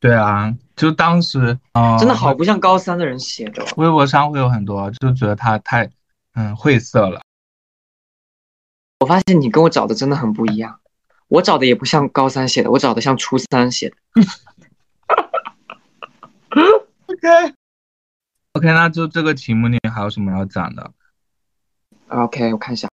[0.01, 3.65] 对啊，就当时啊，真的好不像高三的人写的。
[3.77, 5.91] 微博上会有很多，就觉得他太
[6.35, 7.21] 嗯晦涩了。
[9.01, 10.81] 我发现你跟我找的真的很不一样，
[11.29, 13.97] 我找的也不像高三写的，我找的像初三写的。
[17.07, 17.55] OK
[18.53, 20.93] OK，那就这个题目你还有什么要讲的
[22.15, 22.89] ？OK，我看一下。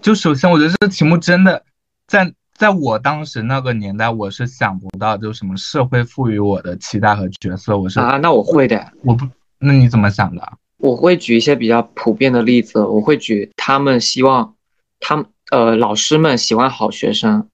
[0.00, 1.62] 就首先，我觉得这个题目真的，
[2.06, 8.92] 在在我当时那个年代，我是想不到，就什么社会赋予我的期待和角色，我是啊，那我会的。
[9.04, 9.26] 我不，
[9.58, 10.52] 那你怎么想的？
[10.78, 14.54] 我会举一些比较普遍的例子，我会举他们希望，
[15.00, 17.48] 他们呃，老师们喜欢好学生，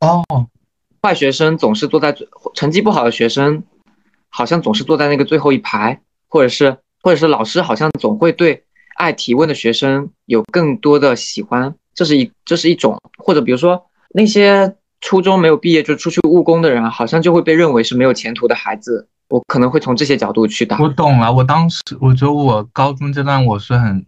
[0.00, 0.24] 哦，
[1.02, 3.62] 坏学生总是坐在最成绩不好的学生，
[4.28, 8.64] 好像总是坐在那个最后一排，或者是或者是老师好像总会对。
[8.96, 19.08] 爱提问的学生有更多的喜欢，这是一这是一种，或者比如说那些初中没有毕业就出去务工的人，好像就会被认为是没有前途的孩子。
[19.28, 20.78] 我可能会从这些角度去打。
[20.78, 24.06] 我懂了，我当时我觉得我高中阶段我是很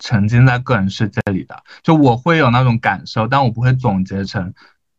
[0.00, 4.52] 沉浸在个人世界里的，就我会有那种感受，但我不会总结成，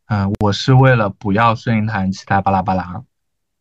[0.06, 3.02] 嗯，我是为了不要顺应他人期待，巴拉巴拉，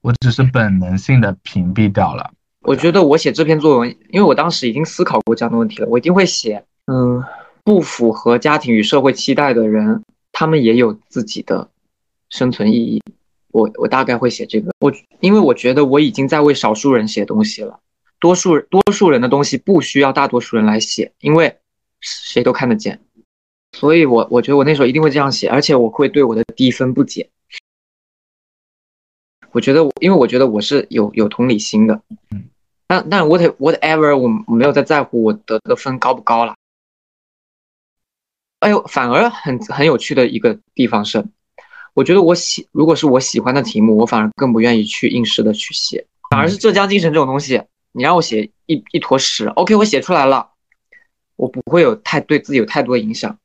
[0.02, 2.32] 我只是本能性的屏蔽掉了。
[2.68, 7.24] 我觉得我写这篇作文，因为我当时已经思考过这样的问题了，我一定会写，嗯，
[7.64, 10.04] 不符合家庭与社会期待的人，
[10.34, 11.70] 他们也有自己的
[12.30, 13.02] 生存意义。
[13.54, 17.80] 我我大概会写这个，我因为我觉得我已经在为少数人写东西了，
[18.20, 21.58] 多数多数人的东西不需要大多数人来写，因为
[22.02, 23.00] 谁都看得见，
[23.78, 27.30] 所以我我觉得我那时候一定会这样写，而且我会对我的低分不减。
[29.54, 32.02] 我觉得我，因为我觉得我是有有同理心的，
[32.88, 36.56] 但但 what whatever 我我没有在在乎我得的分高不高了。
[38.60, 41.24] 哎呦，反而很很有趣的一个地方是，
[41.94, 46.08] 我觉得我喜如果是我喜欢的题目，我反而更不愿意去应试的去写。
[46.30, 50.52] 反而是浙江精神这种东西，你让我写一一坨屎，OK，我写出来了，
[51.36, 53.38] 我不会有太对自己有太多影响。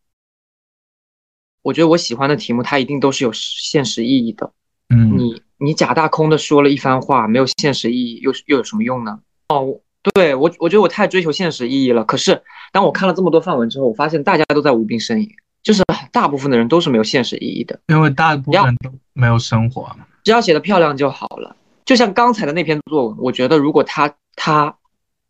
[1.63, 4.53] 我觉得我喜欢的题目，它一定都是有现实意义的。
[4.89, 9.21] 嗯，你你假大空的说了一番话，没有现实意义，又又有什么用呢？
[9.49, 9.81] 哦，
[10.15, 12.05] 对我，我觉得我太追求现实意义了。
[12.05, 15.29] 可是，当我看了这么多范文之后，我发现大家都在无病呻吟，
[15.63, 21.55] 就是大部分的人都是没有现实意义的，因为大部分人都没有生活，只要写的漂亮就好了。
[21.85, 24.77] 就像刚才的那篇作文，我觉得如果他他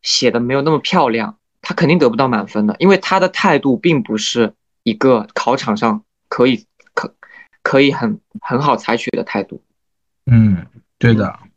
[0.02, 7.14] 写的没有那么漂亮，他肯定得不到满分的，因为他的态度并不是一个考场上可以可
[7.62, 9.62] 可以很很好采取的态度。
[10.26, 10.66] 嗯，
[10.98, 11.24] 对的。
[11.24, 11.51] 对，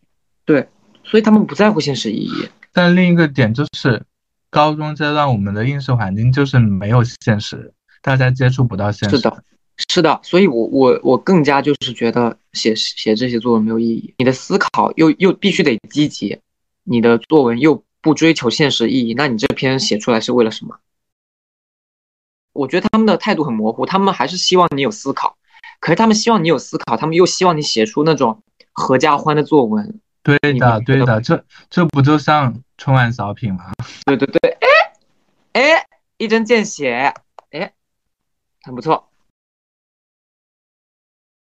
[1.05, 2.49] 所以他们不在乎现实意义。
[2.73, 4.03] 但另一个点就是，
[4.49, 9.17] 高中阶段我们的应试环境就是没有现实，大家接触不到现实。
[9.17, 9.43] 是的。
[9.89, 14.13] 是的，所以，我我我更加就是觉得写写这些作文没有意义。
[14.17, 16.39] 你的思考又又必须得积极，
[16.85, 20.77] 你的作文又不追求现实意义，那你这篇写出来是为了什么？
[22.53, 25.35] 我觉得他们的态度很模糊，他们还是希望你有思考，
[25.81, 28.41] 可是他们希望你有思考，他们又希望你写出那种
[28.71, 29.99] 合家欢的作文。
[30.25, 33.71] 对的，对的，这这不就像春晚小品吗？
[34.05, 34.57] 对对对，
[35.53, 35.85] 哎哎，
[36.17, 37.13] 一针见血，
[37.51, 37.71] 哎，
[38.63, 39.07] 很不错。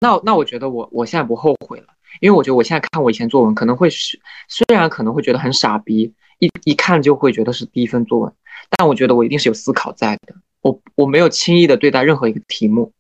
[0.01, 1.89] 那那我觉得我我现在不后悔了，
[2.21, 8.33] 因为我觉得我现在看我以前作文可能会是虽然可能会觉得很傻逼，一一看就会觉得是低分作文，
[8.71, 12.91] 但我觉得我一定是有思考在的，我我没有轻易的对待任何一个题目。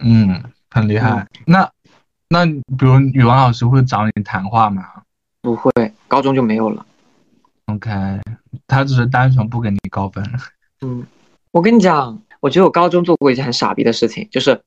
[0.00, 1.28] 嗯，很厉害。
[1.46, 1.70] 那
[2.28, 4.84] 那比如语文老师会找你谈话吗？
[5.42, 5.70] 不会，
[6.08, 6.84] 高中就没有了。
[7.66, 7.90] OK，
[8.66, 10.24] 他只是单纯不给你高分。
[10.80, 11.06] 嗯，
[11.50, 14.60] 我跟你讲，我觉得我高中做过一件很傻逼的事情，就是。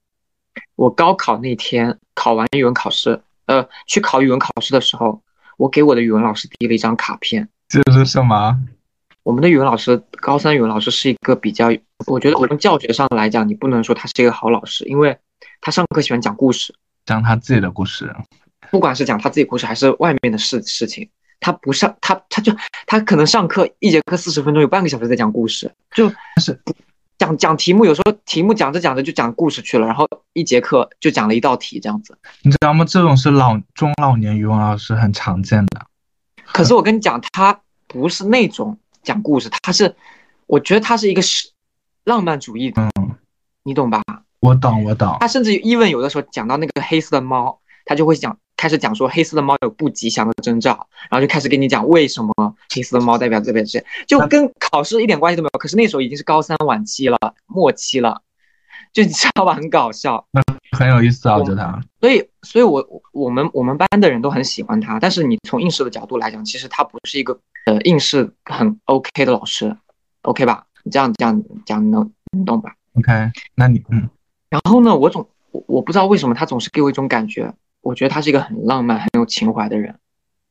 [0.75, 5.21] 我高考那天考完语文考试，呃，去考语文考试的时候，
[5.57, 7.47] 我给我的语文老师递了一张卡片。
[7.69, 8.59] 这是什么？
[9.23, 11.67] 我们的语文老师，高三语文老师是一个比较，
[12.07, 15.17] 我觉得我从教学上来讲，你不能说他是一个好老师，因为
[15.61, 16.73] 他上课喜欢讲故事，
[17.09, 18.15] 讲他自己的故事，
[18.69, 26.59] 不管是讲他自己故事还是外面的事事情，他不上他他就他可能上课一节课四十分钟，有半个小时在讲故事，就是。
[27.19, 32.17] 讲讲题目，有时候题目讲着讲着就讲故事去了，然后一节课就讲了一道题这样子。
[32.43, 32.85] 你知道吗？
[32.85, 35.85] 这种是老中老年语文老师很常见的。
[36.45, 39.93] 可是我跟你讲，他不是那种讲故事，他是，
[40.47, 41.49] 我觉得他是一个是
[42.05, 43.13] 浪漫主义的，嗯，
[43.63, 44.01] 你懂吧？
[44.39, 45.17] 我懂，我懂。
[45.19, 48.37] 他甚至一问有的时候讲到那个黑色的猫，他就会讲。
[48.59, 52.33] 开始讲说黑色的猫有不吉祥的征兆，然后就开始跟你讲为什么
[52.75, 55.57] 黑色的猫代表这边是，就跟考试一点关系都没有。
[55.57, 58.21] 可是那时候已经是高三晚期了，末期了，
[58.91, 60.21] 就你知道吧，很搞笑，
[60.77, 61.81] 很有意思啊，我觉得。
[62.01, 64.99] 所以，所以我我们我们班的人都很喜欢他。
[64.99, 69.73] 但是你从应试的角度来讲，其实他不是一个呃应试很 OK 的老师
[70.23, 70.65] ，OK 吧？
[70.83, 74.09] 你这样这样讲能你懂吧？OK，那你嗯。
[74.49, 77.53] 然后呢，我总我我不知道为什么他总是给我一种感觉。
[77.81, 79.97] 我觉得他是一个很浪漫、很有情怀的人，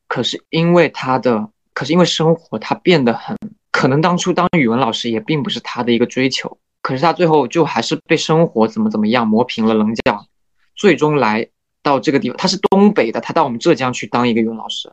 [0.06, 3.37] 可是因为他的，可是因为生活，他变得很
[3.70, 10.26] 可能当初当语文老师也并不是他的一个追求，可是他最后就还是被生活怎么怎么样磨平了棱角，
[10.74, 11.46] 最终来
[11.82, 12.37] 到这个地方。
[12.38, 14.90] 他是东北的，他到我们浙江去当一个语文老师。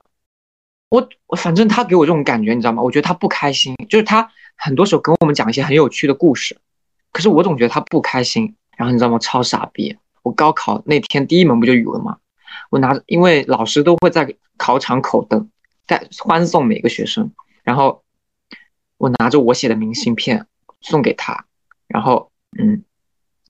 [0.89, 2.83] 我我反正他给我这种感觉，你知道吗？
[2.83, 6.57] 我觉得他不开心，就是他很多时候跟我们讲一些很有趣的故事，
[7.13, 8.53] 可是我总觉得他不开心。
[8.75, 9.17] 然后你知道吗？
[9.19, 9.95] 超傻逼！
[10.23, 12.17] 我高考那天第一门不就语文吗？
[12.69, 15.49] 我拿着，因为老师都会在考场口等，
[15.87, 17.31] 在欢送每个学生。
[17.63, 18.03] 然后
[18.97, 20.47] 我拿着我写的明信片
[20.81, 21.45] 送给他，
[21.87, 22.83] 然后嗯，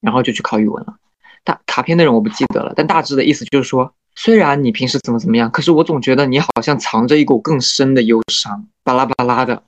[0.02, 0.96] 然后就去考语文了。
[1.44, 9.64] 大卡片内容我不记得了，但大致的意思就是说，虽然你平时怎么怎么样，可是我总觉得你好像藏着一股更深的忧伤，巴拉巴拉的。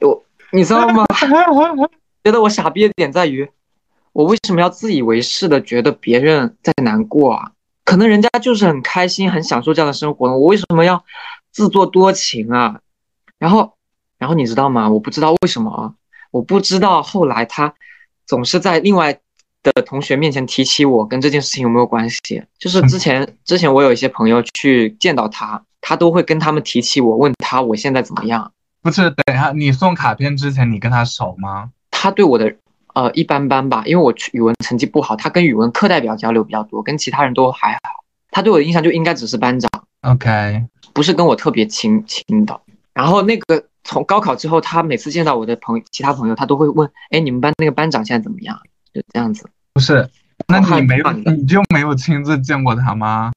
[0.00, 1.04] 我你知道吗？
[2.24, 3.50] 觉得我傻逼的点在于，
[4.18, 7.52] 我为什么要自以为是的觉得别人在难过啊？
[7.84, 10.36] 可能人家就是很开心、很享受这样的生活呢。
[10.36, 11.04] 我为什么要
[11.52, 12.80] 自作多情啊？
[13.38, 13.74] 然后，
[14.18, 14.90] 然后你知道吗？
[14.90, 15.94] 我不知道为什么啊。
[16.32, 17.72] 我不知道后来他
[18.26, 19.20] 总是在另外
[19.62, 22.42] 的同学面前提起我，跟这件事情有没有关系？
[22.58, 28.50] 就是之前之前我有一些朋友去见到他，他都会跟他们提起我，问他我现在怎么样。
[28.82, 31.70] 不是，等一下，你送卡片之前你跟他熟吗？
[31.92, 32.52] 他对我的。
[32.98, 38.02] 呃，一般般吧，因为我语文成绩不好，他跟语文课代表交流比较多，跟其他人都还好。
[38.32, 39.70] 他对我的印象就应该只是班长
[40.00, 42.60] ，OK，不是跟我特别亲亲的。
[42.92, 48.58] 然后那个从高考之后，他每次见到我的朋其他朋友，他都会问：“哎，你们班那个班长现在怎么样？”
[48.92, 49.48] 就这样子。
[49.74, 50.10] 不是，
[50.48, 53.30] 那你没有，你就没有亲自见过他吗？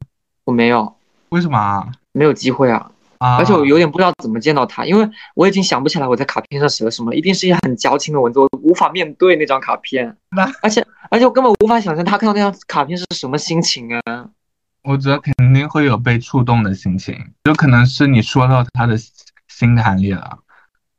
[0.46, 0.96] 我没有。
[1.30, 1.88] 为什么？
[2.14, 2.92] 没有机会啊。
[3.38, 10.18] 而且我有点不知道怎么见到他，因为我已经想不起来我在卡片上写了什么，一定是一些很矫情的文字，我无法面对那张卡片。
[10.32, 14.26] 那而且而且我根本无法想象他看到那张卡片是什么心情啊！
[14.84, 18.98] 我觉得肯定会有被触动的心情，有可能是你说到他的
[19.48, 20.40] 心坎里了。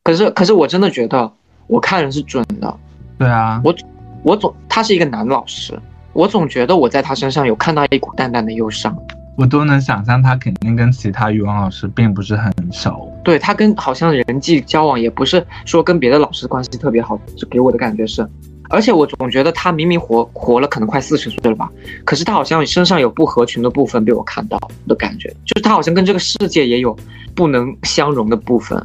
[0.04, 1.32] 可是可是我真的觉得
[1.66, 2.78] 我看人是准的。
[3.18, 3.74] 对啊，我
[4.22, 5.76] 我总他是一个男老师，
[6.12, 8.96] 我总觉得我在他身上有看到一股淡淡的忧伤。
[9.36, 13.10] 我都能想象他肯定跟其他语文老师并不是很熟。
[13.24, 18.28] 对他跟好像人际交往也不是说跟别的老师关系特别好，就给我的感觉是。
[18.68, 21.70] 而且我总觉得他明明活活了可能快四十岁了吧，
[22.04, 24.58] 可是他好像身上有不合群的部分被我看到
[24.88, 26.96] 的感觉，就是他好像跟这个世界也有
[27.34, 28.78] 不能相容的部分。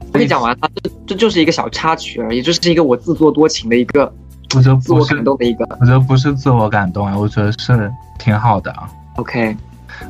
[0.00, 4.12] 我跟你讲完了，这这就是一个小插曲而已，就是一个我自作多情的一个，
[4.54, 5.64] 我觉得自我感动的一个。
[5.80, 8.74] 我觉得不是自我感动啊，我觉得是挺好的。
[9.16, 9.56] OK，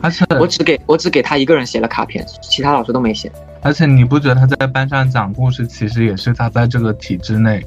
[0.00, 3.30] 而且我只给我只给他一个人写了卡片，其他老师都没写。
[3.62, 7.64] 而且你不觉得他在班上讲故事，其实也是他在这个体制内。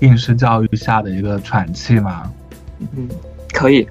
[0.00, 2.30] 应试教育下的一个喘气吗？
[2.80, 3.08] 嗯，
[3.54, 3.88] 可以。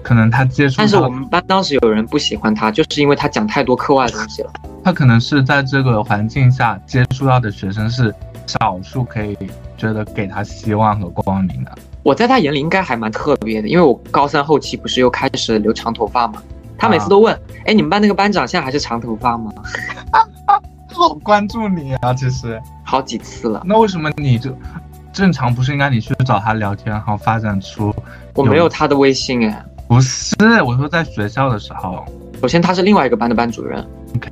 [0.00, 4.52] 可能他接触，但是我们班当时有人不喜欢他，就是因为他讲太多课外的东西了。
[4.84, 8.14] 他可能是在这个环境下接触到的学生是
[8.46, 9.36] 少数，可以
[9.76, 11.72] 觉得给他希望和光明的。
[12.02, 16.42] 我在他眼里应该还蛮特别的，因为我高三后期不是又开始留长头发嘛，
[16.78, 19.52] 他每次都问：“哎，你们班那个班长现在还是长头发吗？”
[20.92, 23.62] 好关注你啊，其实好几次了。
[23.64, 24.54] 那为什么你就？
[25.12, 27.94] 正常不是应该你去找他聊天，然后发展出？
[28.34, 29.64] 我没有他的微信哎。
[29.88, 30.34] 不是，
[30.64, 32.04] 我说在学校的时候。
[32.40, 33.84] 首先他是另外一个班的班主任。
[34.16, 34.30] OK。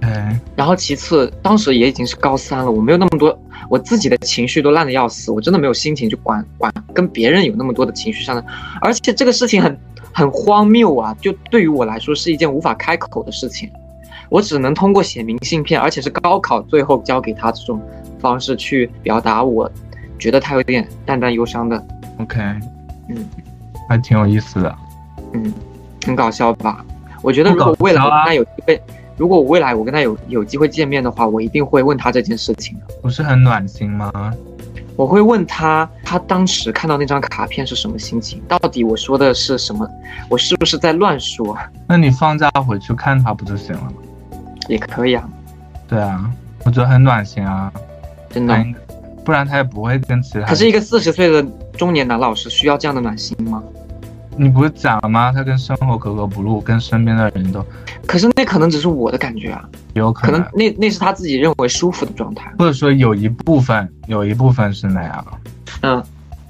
[0.56, 8.44] 然后其次，当时也已经是高三了，我没有那么多，我自己的情绪都烂的要死，我真的没有心情去管管跟别人有那么多的情绪上的。
[8.80, 9.78] 而且这个事情很
[10.12, 13.70] 很荒谬啊，就对于我来说是一件无法开口的事情，
[14.28, 17.80] 我只能通过写明信片，而且是高考最后交给他这种
[18.18, 19.70] 方式去表达我。
[20.18, 21.80] 觉得他有点淡淡忧伤的
[22.18, 22.40] ，OK，
[23.08, 23.24] 嗯，
[23.88, 24.76] 还挺有意思的，
[25.32, 25.54] 嗯，
[26.04, 26.84] 很搞笑吧？
[27.22, 28.82] 我觉得如果未来他有机会，
[29.18, 32.86] 如果我未来我跟他有有机会见面的话，我一定会问他这件事情的。
[33.02, 34.32] 不是很暖心吗？
[34.94, 38.40] 我会问他，他当时看到那张卡片是什么心情？
[38.48, 39.88] 到底我说的是什么？
[40.28, 41.56] 我是不是在乱说？
[41.86, 43.92] 那你放假回去看他不就行了吗？
[44.68, 45.28] 也可以啊。
[45.88, 46.30] 对啊，
[46.64, 47.72] 我觉得很暖心啊，
[48.30, 48.64] 真的。
[49.24, 50.46] 不然他也不会跟其他。
[50.46, 51.42] 可是一个四十岁的
[51.76, 53.62] 中年男老师需要这样的暖心吗？
[54.38, 55.32] 你不是讲了吗？
[55.32, 57.64] 他跟生活格格不入，跟身边的人都。
[58.06, 65.26] 可是那可能只是我的感觉啊，有可能那那是他自己认为舒服的状态，或者说有一部分有一部分是那样。
[65.82, 66.02] 嗯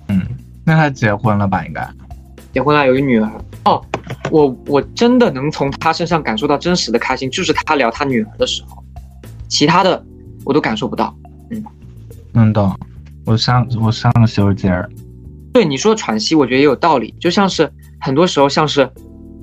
[0.09, 0.23] 嗯，
[0.65, 1.65] 那他结婚了吧？
[1.65, 1.89] 应该
[2.53, 3.31] 结婚了，有一女儿。
[3.65, 3.85] 哦，
[4.31, 8.83] 我我真的能从他身上感受到真实的开心，就是他聊他女儿的时候，
[9.49, 10.05] 其他的
[10.45, 11.15] 我都感受不到。
[11.51, 11.65] 嗯。
[12.33, 12.79] 能懂，
[13.25, 14.89] 我上我上个休节儿。
[15.59, 17.13] 对你说喘息，我觉得也有道理。
[17.19, 17.69] 就像是
[18.01, 18.89] 很多时候，像是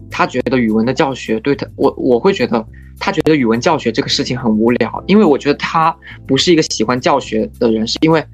[0.10, 2.66] 他觉得语文的教学对他，我我会觉得
[2.98, 5.94] 他觉得语文教学这个事情很无聊，因为我觉得他
[6.26, 8.26] 不是一个喜欢教学的人，是因为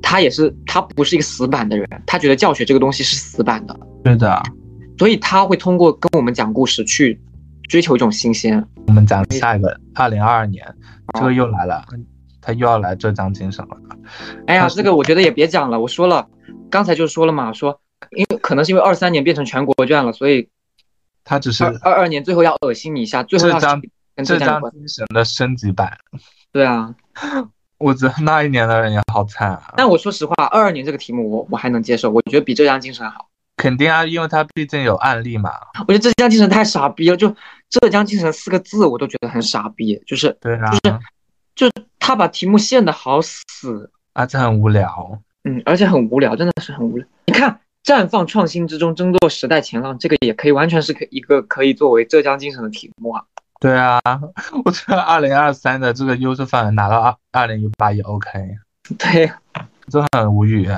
[0.00, 3.76] 他也是他不是一个死板的人，他觉得教学这个东西是死板的。
[4.04, 4.40] 对的，
[4.96, 7.20] 所以他会通过跟我们讲故事去
[7.68, 8.64] 追求一种新鲜。
[8.86, 10.64] 我们讲下一个，二零二二年，
[11.14, 11.84] 这个又来了。
[12.42, 13.76] 他又要来浙江精神了，
[14.46, 15.78] 哎呀，这个我觉得也别讲了。
[15.78, 16.26] 我说了，
[16.70, 17.80] 刚才就说了嘛，说
[18.16, 20.48] 因为可能是因为二三年变成全国卷了，所以
[21.24, 23.60] 他只是二二年最后要恶心你一下，最后要
[24.14, 25.98] 跟浙江精神的升级版。
[26.52, 26.94] 对啊，
[27.78, 29.74] 我觉得那一年的人也好惨啊。
[29.76, 33.28] 但我说实话，二二年这个题目我我还能接受，我觉得比浙江精神好。
[33.56, 35.52] 肯定啊，因为他毕竟有案例嘛。
[35.86, 37.28] 我觉得浙江精神太傻逼了，就
[37.68, 41.00] 浙江精神四个字我都觉得很傻逼，就是对啊，就是
[41.54, 41.70] 就。
[42.02, 45.16] 他把题目限的好死，而且很无聊。
[45.44, 47.06] 嗯，而且很无聊，真的是很无聊。
[47.26, 53.24] 你看，绽放创新之中，争夺时代前浪，这个也可以完全是可一个可以作为浙江精神的题目啊。
[53.58, 54.00] 对啊，
[54.64, 58.30] 我觉得二零二三的这个优质范文拿到二二零一八也 OK。
[58.98, 59.30] 对，
[59.88, 60.68] 真的很无语，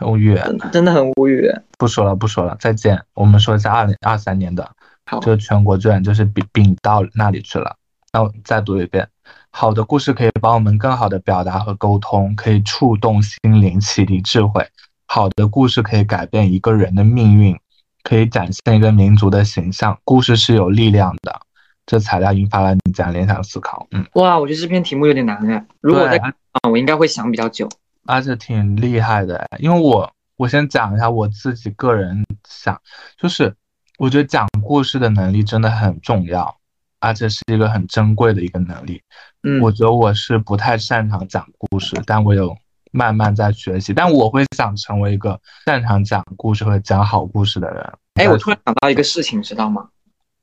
[0.00, 0.38] 无语，
[0.72, 1.50] 真的很无语。
[1.78, 3.00] 不说了，不说了，再见。
[3.14, 4.70] 我们说一下二零二三年的，
[5.06, 7.76] 好，就全国卷就是丙丙到那里去了。
[8.12, 9.08] 那我再读一遍。
[9.52, 14.66] 好的故事可以帮我们更好的表达和沟通，可以触动心灵、启迪智慧。
[15.06, 17.56] 好的故事可以改变一个人的命运，
[18.02, 19.96] 可以展现一个民族的形象。
[20.04, 21.40] 故事是有力量的。
[21.84, 23.86] 这材料引发了你这样联想思考。
[23.90, 25.64] 嗯，哇，我觉得这篇题目有点难哎。
[25.80, 26.32] 如果在啊，
[26.70, 27.68] 我应该会想比较久。
[28.06, 32.80] 而且挺厉害的，因为我我先讲一下我自己个人想，
[33.18, 33.54] 就是
[33.98, 36.56] 我觉得讲故事的能力真的很重要。
[37.02, 39.02] 而且是一个很珍贵的一个能力，
[39.42, 42.56] 嗯，我觉得我是不太擅长讲故事，但我有
[42.92, 47.92] 慢慢在学习，但我会想成为一个擅长讲故事和讲好故事的人。
[48.14, 49.88] 哎，我突然想到一个事情，知道吗？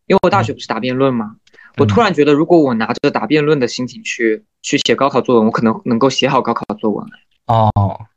[0.08, 1.38] 因为我大学不是答辩论吗？
[1.78, 7.08] 我突然觉得，如果我拿着答辩论的心情去去写高考作文，我可能能够写好高考作文。
[7.46, 7.72] 哦，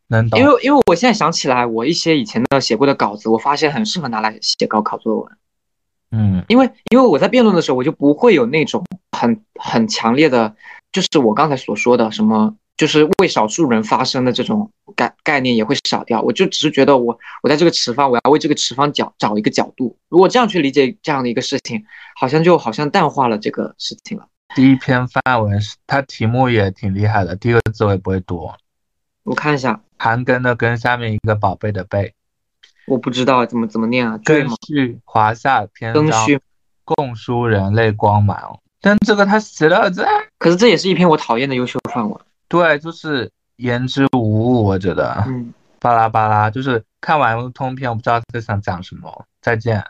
[0.09, 0.41] 能懂。
[0.41, 5.33] 因为因为我现在想起来，我一些以前的写过的稿子，我发现很适合拿来写高考作文。
[6.13, 8.85] 嗯因为因为我在辩论的时候，我就不会有那种
[9.17, 10.55] 很很强烈的，
[10.93, 16.21] 就是我刚才所说的什么，就是为少数人发声的这种概概念也会少掉。
[16.21, 19.97] 我就只是觉得我我在这个持方，我要为这个持方角找一个角度。
[20.09, 21.83] 如果这样去理解这样的一个事情，
[22.15, 24.27] 好像就好像淡化了这个事情了。
[24.55, 28.51] 第一篇范文是它题目也挺厉害的，第一个字我也不会读，
[29.25, 32.13] 我看一下，韩庚的根下面一个宝贝的贝，
[32.87, 34.19] 我不知道怎么怎么念啊？
[34.25, 34.57] 对根吗？
[34.67, 36.27] 序华夏篇章。
[36.85, 38.59] 共书人类光芒。
[38.81, 40.05] 但这个他写的这，
[40.39, 42.21] 可是这也是一篇我讨厌的优秀范文。
[42.49, 49.25] 对，就是言之无物，我觉得嗯，巴拉巴拉，就是看完通篇，我不知道他想讲什么。
[49.41, 49.85] 再见。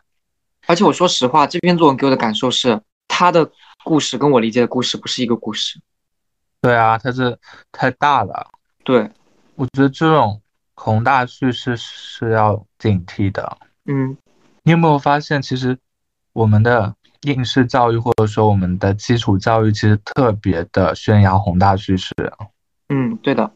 [0.66, 2.78] 而且我说实话，这篇作文给我的感受是，
[3.08, 3.50] 他的
[3.82, 5.80] 故事跟我理解的故事不是一个故事。
[6.60, 7.38] 对啊，他是
[7.72, 8.50] 太大了，
[8.84, 9.10] 对，
[9.54, 10.41] 我觉得这种
[10.74, 13.58] 宏大叙事是要警惕的。
[13.84, 14.16] 嗯，
[14.62, 15.78] 你有没有发现，其实
[16.32, 22.14] 我们的应试教育或者说我们的基础教育，其实特别的宣扬宏大叙事。
[22.88, 23.52] 嗯，对的，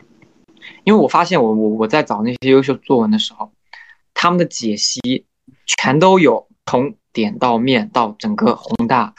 [0.85, 3.53] 因为我发现我我我在找那些优秀作文的时候，
[4.15, 5.27] 他们的解析
[5.67, 9.15] 全都有从点到面到整个宏大。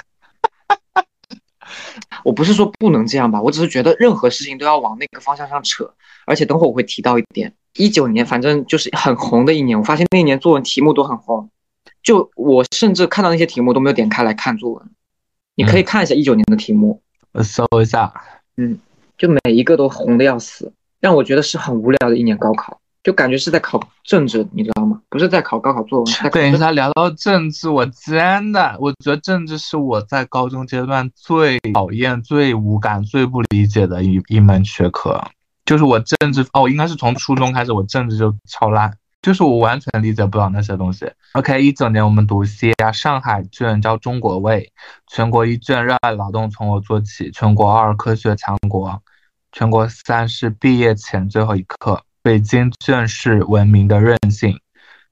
[2.23, 5.93] 我不是说不能这样吧，我只是觉得任何事情都要往那个方向上扯。
[6.25, 11.49] 而且等会我会提到一点，一九年反正就是很红的一年，我发现那一年作文题目都很红，
[12.03, 14.89] 就我甚至看到那些题目都没有点开来看作文。
[15.55, 17.01] 你可以看一下一九年的题目，
[17.31, 18.13] 我搜一下，
[18.57, 18.77] 嗯
[19.17, 25.01] 就每一个都红的要死，让我觉得是很无聊的一年高考，就感觉是在考政治，你知道吗？
[25.09, 35.19] 不是在考高考作文，等一下聊到政治，我真的，我觉得政治是我在高中阶段最讨厌、最无感、最不理解的一一门学科。
[35.67, 41.11] 就是我政治哦，应该是从初中开始，我政治就超烂，就是我完全理解不了那些东西。
[41.33, 44.71] OK，一九年我们读 C 啊，上海卷叫中国味，
[45.07, 49.03] 全国一卷热爱劳动从我做起，全国二科学强国，
[49.51, 54.57] 全国三是毕业前最后一课，北京卷是文明的韧性。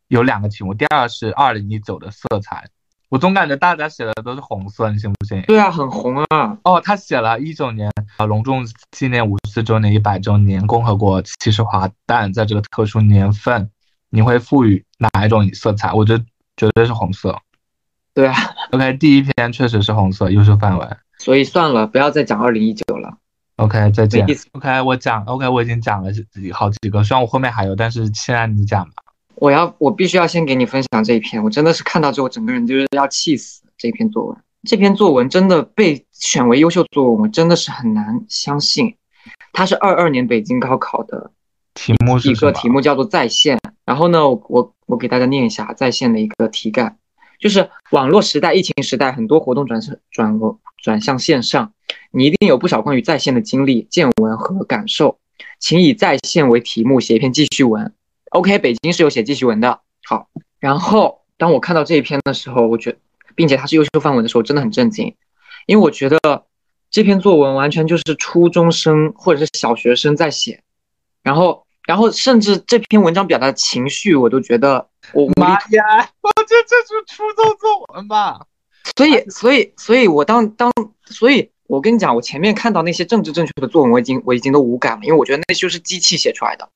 [0.07, 2.69] 有两个题目，第二是二零一九的色彩，
[3.15, 5.41] 我总感觉大家写的都是红色，你信不信？
[5.43, 6.57] 对啊，很红啊。
[6.65, 13.69] 哦，他写了一九年啊，隆重纪念五四周年、一百周年，共和国七十华诞，在这个特殊年份，
[14.09, 15.93] 你会赋予哪一种色彩？
[15.93, 16.25] 我觉得
[16.57, 17.39] 绝对是红色。
[18.13, 18.35] 对啊
[18.71, 20.97] ，OK，第一篇确实是红色，优秀范文。
[21.17, 23.17] 所以算了，不要再讲二零一九了。
[23.55, 24.27] OK，再见。
[24.51, 26.11] OK，我讲 OK，我已经讲了
[26.51, 29.04] 好几个，虽然我后面还有，但是现在你讲吧。
[29.37, 33.63] 我要，我必须要先给你分享这一篇，我真的是看到之后，整个人就是要气死。
[33.77, 38.95] 这篇作文，这篇作文真的被选为优秀作文，我真的是很难相信。
[39.51, 41.31] 它是二二年北京高考的
[41.73, 42.35] 题目是一？
[42.35, 43.59] 个题目叫做在线。
[43.83, 46.97] 然后呢，我我给大家念一下在线的一个题干，
[47.37, 50.39] 就是网络时代、疫情时代，很多活动转向转
[50.81, 51.73] 转向线上，
[52.11, 55.19] 你一定有不少关于在线的经历、见闻和感受，
[55.59, 57.93] 请以在线为题目写一篇记叙文。
[58.35, 59.79] OK，北京是有写记叙文的。
[60.03, 60.27] 好，
[60.59, 62.97] 然后当我看到这一篇的时候，我觉
[63.33, 65.15] 并且它是优秀范文的时候，真的很震惊，
[65.67, 66.17] 因为我觉得
[66.91, 70.61] 这篇作文完全就是初中生或者是小学生在写，
[71.23, 76.09] 然后然后甚至这篇文章表达的情绪，我都觉得我妈呀！
[76.19, 78.41] 我觉得这是初中作文吧？
[78.97, 80.69] 所以，所以，所以我当当，
[81.05, 86.69] 所以我跟你讲，我前面看到那些政治正确的作文，我已经我已经都无感了，因为我觉得那就是机器写出来的。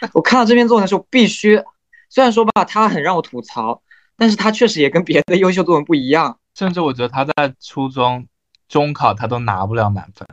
[0.14, 1.62] 我看到这篇作文的时候，必须，
[2.08, 3.82] 虽然说吧，它很让我吐槽，
[4.16, 6.38] 但是它确实也跟别的优秀作文不一样。
[6.54, 8.26] 甚至我觉得他在初中
[8.68, 10.26] 中考他都拿不了满分。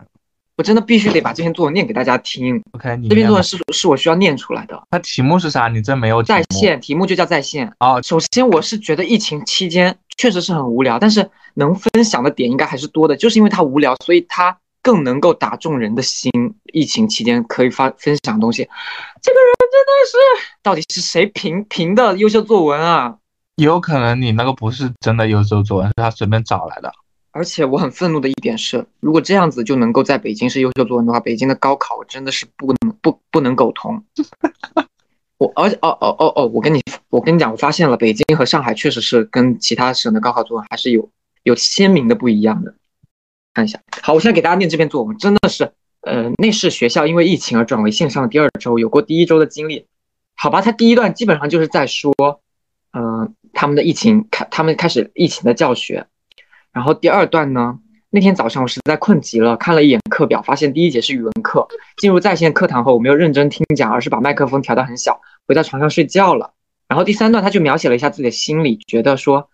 [0.57, 2.63] 我真的必须得把这篇作文念给大家听。
[2.72, 4.82] OK，你这篇作文是是我需要念出来的。
[4.89, 5.68] 它题目是啥？
[5.68, 7.72] 你这没有在线题目就叫在线。
[7.80, 16.32] 哦，首先，我是觉得疫情期间确实是很无聊，但是能分享的点应该还是多的，就是因为它无聊，所以它更能够打中人的心。
[16.72, 18.68] 疫情期间可以发分享东西，
[19.22, 20.17] 这个人真的是，
[20.63, 23.17] 到底是谁评评的优秀作文啊？
[23.57, 26.93] 也有可能你那个不是真的优秀作文，是他随便找来的。
[27.32, 34.01] 而且我很愤怒的一点是，如果这样子就能够在北京是优秀作文的话，北京的高考真的是不能不不能苟同。
[35.38, 41.09] 我而且哦哦哦哦，我跟你我跟你讲，我发现了，北京和上海确实是跟其他省的高考作文还是有
[41.43, 42.73] 有鲜明的不一样的。
[43.53, 45.73] 看一下，好，我现在给大家念这篇作文，真的是，
[46.06, 49.88] 呃，那是学校因为疫情而转为线上的第二周，有过第一周的经历。
[50.36, 52.14] 好吧，他第一段基本上就是在说，
[52.93, 56.06] 嗯、他们的疫情开，他们开始疫情的教学。
[56.72, 57.80] 然后第二段呢，
[58.12, 61.68] 那天早上我实在困极了，看了一眼课表，发现第一节是语文课。
[61.97, 66.53] 进入在线课堂后，我没有认真听讲，而是把麦克风调到很小，回到床上睡觉了。
[66.88, 69.49] 然后第三段他就描写了一下自己的心理，觉得说，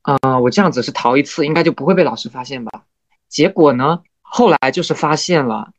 [0.00, 2.82] 啊、我这样子是逃一次，应该就不会被老师发现吧？
[3.28, 5.70] 结果呢，后来就是发现了，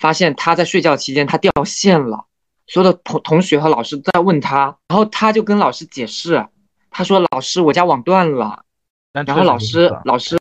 [0.00, 2.24] 发现他在睡觉期间他掉线了，
[2.66, 6.44] 所有的同同学和老师在问他，然后他就跟老师解释，
[6.90, 8.64] 他说老师我家网断了，
[9.12, 10.38] 然后老师老师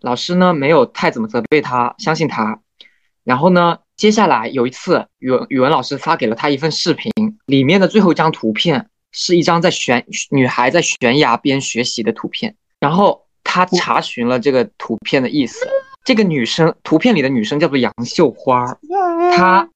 [0.00, 2.58] 老师呢没有太怎么责备他，相信他。
[3.24, 7.10] 然后呢，接下来有一次语文语文老师发给了他一份视频，
[7.46, 12.54] 里面的最后一张图片是一张在悬女孩在悬崖边学习的图片。
[12.80, 15.66] 然后他查询了这个图片的意思，
[16.04, 18.76] 这个女生图片里的女生叫做杨秀花，
[19.34, 19.68] 她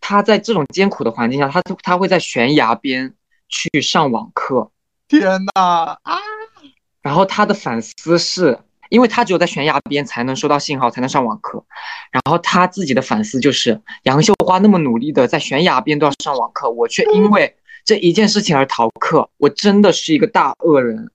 [0.00, 3.14] 她在这种艰苦的环境下，她她会在悬崖边
[3.48, 4.70] 去上网课。
[5.06, 5.22] 天
[5.54, 6.18] 哪啊！
[7.00, 8.58] 然后她的反思是，
[8.90, 11.64] 因为她只有在悬崖边才能收到信号，才能上网课。
[12.10, 21.10] 然后她自己的反思就是，杨秀花那么努力的在悬崖边都要上网课，我却因为这一件事情而逃课，我真的是一个大恶人。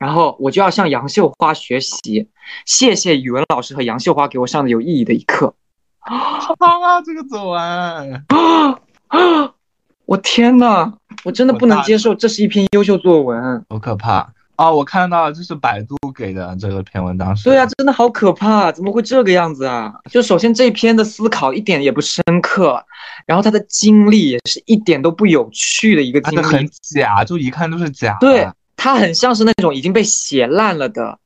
[0.00, 2.26] 然后我就要向杨秀花学习，
[2.64, 5.54] 谢谢语文老师和杨秀花给我上的有意义的一课。
[6.00, 8.24] 啊，这个走完，
[10.06, 10.90] 我天呐，
[11.22, 13.62] 我真的不能接受，这是一篇优秀作文。
[13.68, 14.72] 好可怕啊！
[14.72, 17.50] 我看到了，这是百度给的这个篇文章是。
[17.50, 19.92] 对啊，真的好可怕，怎么会这个样子啊？
[20.10, 22.82] 就首先这一篇的思考一点也不深刻，
[23.26, 28.16] 然后他的经历也是一点都不有趣的一个经历很，假，就一看都是假。
[28.18, 28.48] 对，
[28.82, 31.18] 他很像是那种已经被写烂了的。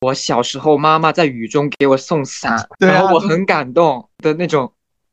[0.00, 4.72] 我小时候妈妈在雨中给我送伞，对啊然后我很感动的那种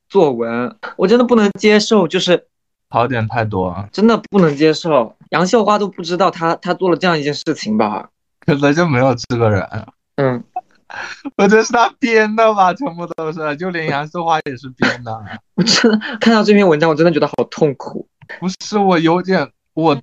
[0.10, 2.48] 作文，我真的不能接受，就是
[2.90, 5.16] 槽点太多，真的不能接受。
[5.30, 8.10] 杨秀花都不知道他他做了这样一件事情吧？
[8.44, 9.64] 可能就没有这个人。
[10.16, 10.44] 嗯，
[11.38, 15.24] 我觉得是他编的吧，全部都是，就连杨秀花也是编的。
[15.54, 18.08] 我真的看到这篇文章，我真的觉得好痛苦。
[18.40, 19.96] 不是我有点我。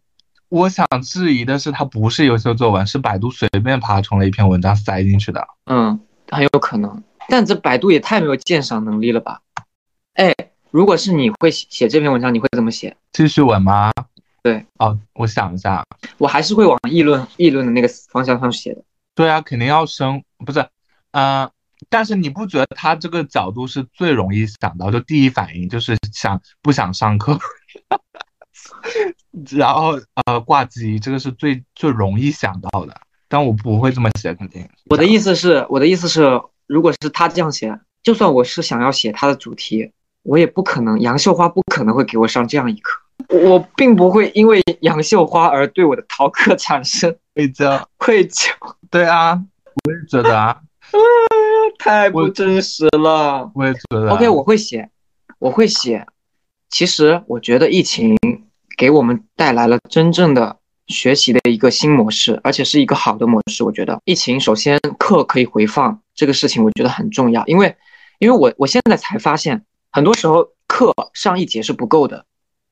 [0.53, 5.49] 我想质疑的是，它不是优秀作文，是百度随便爬虫了一篇文章塞进去的。
[5.65, 5.99] 嗯，
[6.29, 9.41] 很有可能，但这百度也太没有鉴赏能力了吧？
[10.13, 10.31] 哎，
[10.71, 12.95] 如果是你会写写这篇文章，你会怎么写？
[13.13, 13.91] 记叙文吗？
[14.43, 15.83] 对，哦，我想一下，
[16.19, 18.85] 我还是会往议论议论的那个方向上写的。
[19.15, 20.61] 对啊，肯定要生，不是，
[21.13, 21.51] 嗯、呃，
[21.89, 27.39] 但是你不觉得他这个角度是最容易想到，就第一反应就是想不想上课，
[29.57, 32.95] 然后呃挂机，这个是最最容易想到的，
[33.29, 34.69] 但我不会这么写，肯定。
[34.91, 39.91] 我的意思是，我的意思是，如果是他这样写，就算我是想要写他的主题，
[40.23, 43.01] 我也不可能，杨秀花不可能会给我上这样一课。
[43.29, 47.83] 我并不会因为杨秀花而对我的逃课产生愧疚。
[47.97, 48.51] 愧疚，
[48.91, 49.41] 对啊，
[49.85, 50.61] 我也觉得啊，
[51.79, 53.51] 太不真实了。
[53.55, 54.15] 我也觉得啊。
[54.15, 54.91] OK，我会写，
[55.39, 56.05] 我会写。
[56.69, 58.17] 其实我觉得疫情
[58.77, 60.59] 给我们带来了真正的
[60.89, 63.65] 学习的一个新模式，而且是一个好的模式。
[63.65, 67.75] 我觉得疫情首先课可以回放这个事情，我觉得很重要，因为
[68.19, 72.27] 因为我我现在才发现，很多时候课上一节是不够的，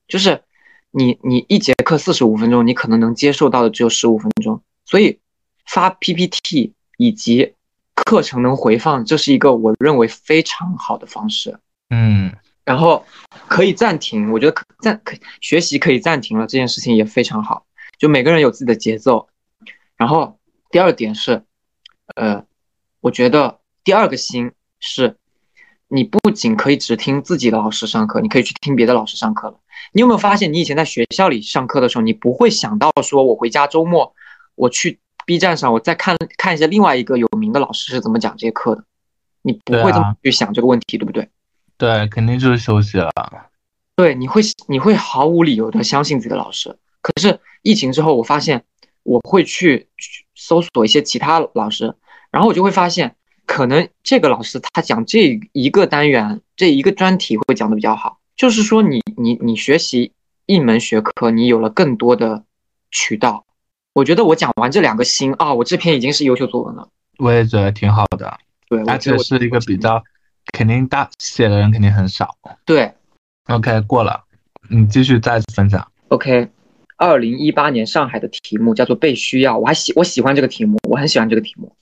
[0.07, 0.43] 就是
[0.91, 5.19] 你你一节课四十五分钟，你可能能接受到的只有十五分钟，所以
[5.65, 7.53] 发 PPT 以及
[7.95, 11.57] 课程能回放，这是一个我认为非常好的方式。
[11.89, 12.33] 嗯，
[12.63, 13.05] 然后
[13.47, 17.65] 可以暂停，我觉得可暂可学习可以暂停了，这件事情也非常好。
[17.97, 19.27] 就每个人有自己的节奏。
[19.97, 20.39] 然后
[20.69, 21.43] 第二点是，
[22.15, 22.43] 呃，
[22.99, 25.15] 我觉得第二个心是，
[25.87, 29.59] 你不仅可以只听自己的老师上课，你可以去听别的老师上课了。
[29.93, 34.13] 你有没有发现，你以前在学校里上课的时候，你不会想到说我回家周末
[34.55, 38.83] 我去 B 站上我再看看一下另外一个有名的老师是怎么讲这些课的，
[39.43, 41.29] 你不会这么去想这个问题，对不对？
[41.81, 43.09] 对，肯定就是休息了。
[43.95, 46.77] 对，你会你会毫无理由的相信自己的老师。
[47.01, 48.63] 可是疫情之后，我发现
[49.01, 49.87] 我会去
[50.35, 51.95] 搜索一些其他老师，
[52.29, 53.15] 然后我就会发现，
[53.47, 58.19] 可能这个老师他讲这一个单元这一个专题会讲的比较好。
[58.35, 60.11] 就是说你，你你学习
[60.45, 62.43] 一门学科，你有了更多的
[62.91, 63.43] 渠道。
[63.93, 66.87] 我觉得我讲完这两个心啊，我这篇已经是优秀作文了。
[67.17, 68.37] 我也觉得挺好的，
[68.69, 70.03] 对，而且是一个比较
[70.53, 72.35] 肯定大写的人肯定很少。
[72.65, 72.93] 对
[73.47, 74.23] ，OK 过了，
[74.69, 75.91] 你继续再次分享。
[76.09, 76.49] OK，
[76.97, 81.75] 二零一八年上海的题目叫做被需要，我还喜我喜欢这个题目，我很喜欢这个题目。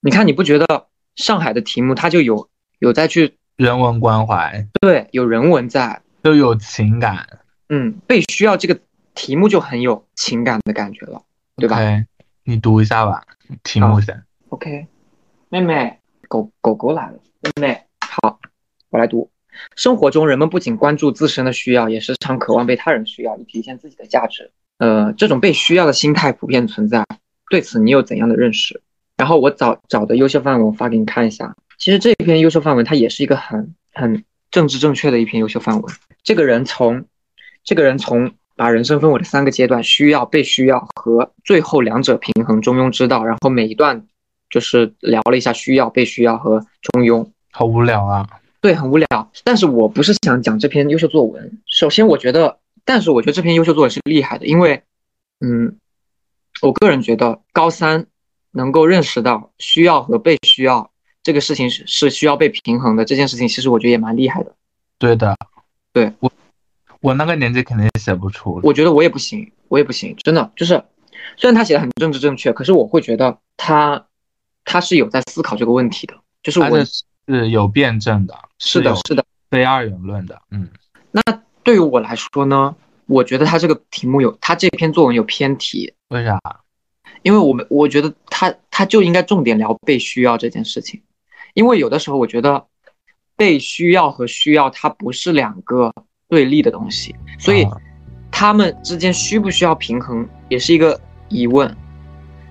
[0.00, 0.86] 你看，你不觉得
[1.16, 2.48] 上海的题目它就有
[2.78, 7.40] 有在去人文关怀，对，有人文在，就有情感。
[7.68, 8.78] 嗯，被需要这个
[9.14, 11.22] 题目就很有情感的感觉了，
[11.56, 12.04] 对吧 OK，
[12.44, 13.24] 你读一下吧，
[13.62, 14.22] 题目先。
[14.50, 14.86] OK，
[15.48, 15.98] 妹妹，
[16.28, 17.18] 狗狗狗来了，
[17.56, 17.85] 妹妹，
[18.22, 18.40] 好，
[18.88, 19.30] 我来读。
[19.74, 24.50] 生活中，人们不仅关注自身的需要，也时常渴望被他人需要，以体现自己的价值。
[24.78, 27.04] 呃，这种被需要的心态普遍存在。
[27.50, 28.80] 对此你有怎样的认识？
[29.16, 31.54] 然后我找找的优秀范文发给你看一下。
[31.78, 35.94] 其实这篇优秀范文它也是一个很很政治正确的一篇优秀范文。
[36.22, 37.04] 这个人从
[37.64, 43.24] 这个人从把人生分为了三个阶段：需要、被需要和最后两者平衡中庸之道。
[43.24, 44.06] 然后每一段
[44.48, 47.30] 就是聊了一下需要、被需要和中庸。
[47.56, 48.28] 好无聊啊！
[48.60, 49.06] 对，很无聊。
[49.42, 51.58] 但是我不是想讲这篇优秀作文。
[51.64, 54.82] 首先，我觉得，但是我觉得这篇优秀作文是厉害的，因为，
[55.40, 55.78] 嗯，
[56.60, 58.04] 我个人觉得高三
[58.50, 60.90] 能够认识到需要和被需要
[61.22, 64.54] 这个事情是是需要被平衡的这件事情，其实我觉得也蛮厉害的。
[64.98, 65.34] 对的，
[65.94, 66.30] 对我
[67.00, 68.60] 我那个年纪肯定写不出。
[68.62, 70.74] 我觉得我也不行，我也不行，真的就是，
[71.38, 74.06] 虽然他写的很政治正确，可是我会觉得他
[74.66, 76.84] 他是有在思考这个问题的，就是我。
[77.26, 80.68] 是有辩证的，是的，是的，非二元论的，嗯。
[81.10, 81.22] 那
[81.62, 82.74] 对于我来说呢，
[83.06, 85.92] 我觉得他这个题目有，他这篇作文有偏题。
[86.08, 86.38] 为啥？
[87.22, 91.02] 因为我们我觉得他他就应该重点聊被需要这件事情，
[91.54, 92.64] 因为有的时候我觉得
[93.34, 95.92] 被需要和需要它不是两个
[96.28, 97.66] 对立的东西，所以
[98.30, 101.74] 他们之间需不需要平衡也是一个疑问，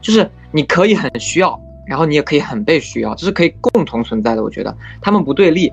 [0.02, 1.58] 就是你可以很需要。
[1.86, 4.44] 然后你也可以很被需要，这是可以共同存在的。
[4.44, 5.72] 我觉得他们不对立。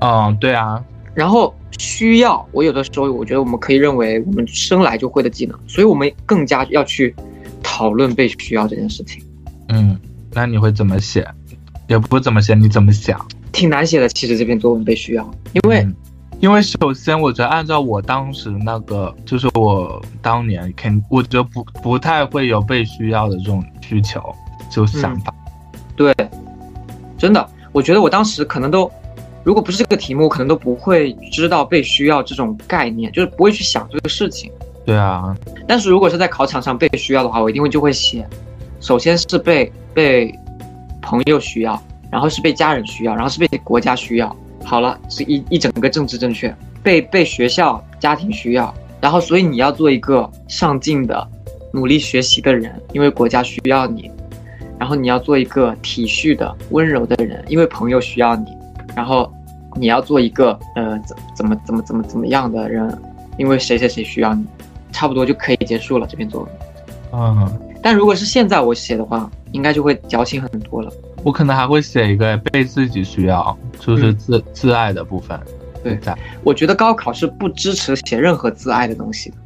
[0.00, 0.82] 嗯，对啊。
[1.14, 7.14] 然后需要，我有的时候我觉得我们可以认为我们生来就会的技能，所以我们更加要去
[7.62, 9.22] 讨论被需要这件事情。
[9.68, 9.98] 嗯，
[10.32, 11.26] 那你会怎么写？
[11.88, 13.18] 也不怎么写，你怎么想？
[13.50, 15.88] 挺难写的，其实这篇作文被需要，因为，
[16.38, 24.22] 因为首先我觉得按照我当时那个，就是我当年肯，我觉得不不太会有被需要的这种需求。
[24.70, 25.34] 就想法，
[25.98, 26.14] 对，
[27.18, 28.88] 真的，我觉得我当时可能都，
[29.42, 34.52] 如果不是这个题目，可能都不会知道被需要这种概念，就是不会去想这个事情。
[34.86, 35.36] 对啊，
[35.66, 38.24] 但是如果是在考场上被需要的话，我一定会就会写，
[38.80, 40.32] 首先是被被
[41.02, 41.82] 朋友需要，
[42.12, 44.36] 然后是被家人需要，然后是被国家需要。
[44.64, 51.28] 好了，是一一整个政治正确，被被学校家庭需要，然后所以你要做一个上进的、
[51.72, 54.08] 努力学习的人，因为国家需要你。
[54.78, 58.46] 然后你要做一个体恤的、温柔的人，因为朋友需要你。
[58.96, 59.32] 然后
[59.76, 62.98] 你要做一个呃怎怎么怎么怎么怎么样的人，
[63.36, 64.44] 因为谁谁谁需要你，
[64.90, 66.50] 差不多就可以结束了这篇作文。
[67.12, 70.90] 嗯，但如果是现在我写的话，应该就会矫情很多了。
[71.22, 75.38] 我可能还会写一个被自己需要，就是自自爱的部分。
[75.82, 75.98] 对，
[76.42, 79.36] 我觉得高考是不支持写任何自爱的东西的。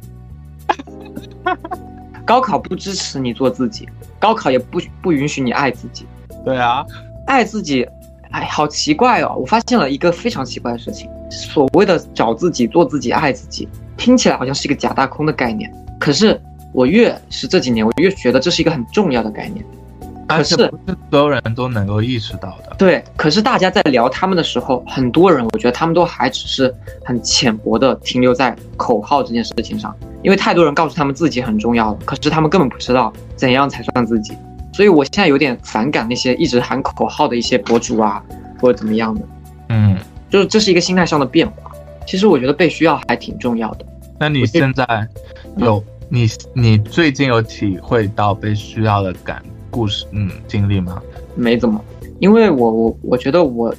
[2.25, 3.87] 高考不支持你做自己，
[4.19, 6.05] 高考也不不允许你爱自己。
[6.45, 6.85] 对啊，
[7.27, 7.87] 爱自己，
[8.31, 9.35] 哎，好奇怪哦！
[9.37, 13.67] 我发现了一个非常奇怪的事情，所谓的找自己、做自己、爱自己，
[13.97, 15.71] 听起来好像是一个假大空的概念。
[15.99, 16.39] 可是
[16.73, 19.63] 我越是这几年，我越觉得这是一个很重要的概念。
[20.27, 22.75] 可是不是所有人都能够意识到的。
[22.77, 29.95] 对，可是大家在聊他们的时候，很多人我觉得他们都还只是很浅薄的停留在口号这件事情上。
[30.21, 34.33] 因为太多人告诉他们自己很重要了，可是他们根本不知道怎样才算自己，
[34.71, 38.23] 所以我现在有点反感那些一直喊口号的一些博主啊，
[38.61, 39.21] 或者怎么样的。
[39.67, 39.97] 嗯，
[40.29, 41.71] 就是这是一个心态上的变化。
[42.07, 43.85] 其实我觉得被需要还挺重要的。
[44.17, 44.85] 那你现在
[45.57, 49.43] 有你你最近有体会到被需要的感
[49.73, 51.01] 故事嗯经历吗？
[51.35, 51.83] 没怎么，
[52.19, 53.73] 因为我我我觉得我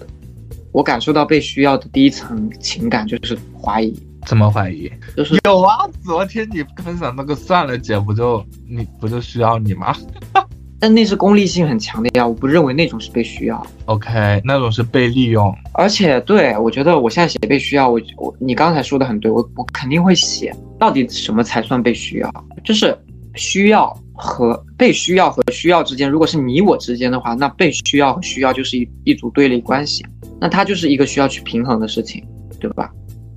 [0.72, 3.94] 我感受到被需要的第一层情感就是怀疑。
[4.26, 4.90] 怎么怀疑？
[5.16, 5.88] 就是有啊！
[6.02, 9.94] 昨天你分享那个算了姐，不就你不就需要你吗？
[10.80, 13.66] 但那是功利性很强的呀，我不认为那种是被需要。
[13.86, 15.54] OK，那种是被利用。
[15.72, 22.30] 而且，对我觉得我现在写被需要，我我你刚才说的很对，我我肯定会写到底什么才算被需要？
[22.64, 22.96] 就是
[23.34, 30.04] 需要和被需要和需要之间，如果是你我之间的话，那被需要和需要就是一一组对立关系，
[30.40, 32.24] 那它就是一个需要去平衡的事情，
[32.60, 32.90] 对吧？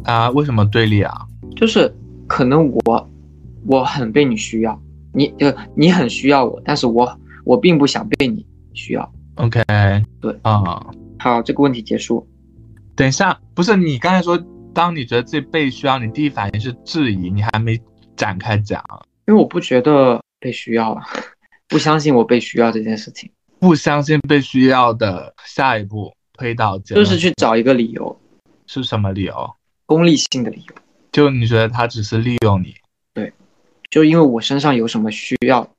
[0.04, 1.14] 啊，为什么对立啊？
[1.56, 1.94] 就是
[2.28, 3.10] 可能我
[3.66, 4.80] 我很被你需要，
[5.14, 9.12] 你呃你很需要我，但是我我并不想被你需要。
[9.36, 9.62] OK，
[10.22, 10.82] 对啊，
[11.20, 12.28] 好，这个问题结束。
[12.96, 14.38] 等一下，不是你刚才说，
[14.74, 17.80] 当你觉得自己被需要，你第一反应是质疑，你还没
[18.16, 18.84] 展开讲。
[19.28, 21.02] 因为我不觉得被需要了，
[21.68, 28.20] 不相信我被需要这件事情，不相信被需要的下一步推导就是去找一个理由，
[28.66, 29.54] 是什么理由？
[29.86, 30.76] 功利性的理由，
[31.12, 32.74] 就你觉得他只是利用你？
[33.14, 33.32] 对，
[33.90, 35.70] 就因为我身上有什么需要，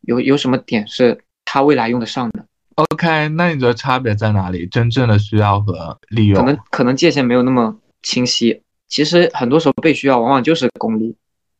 [0.00, 2.44] 有有什么点是他未来用得上的。
[2.76, 4.66] OK，那你觉得差别在哪里？
[4.66, 6.38] 真正的需要和利用？
[6.38, 8.62] 可能可能界限没有那么清晰。
[8.88, 11.16] 其实很多时候被需要往往就是功利，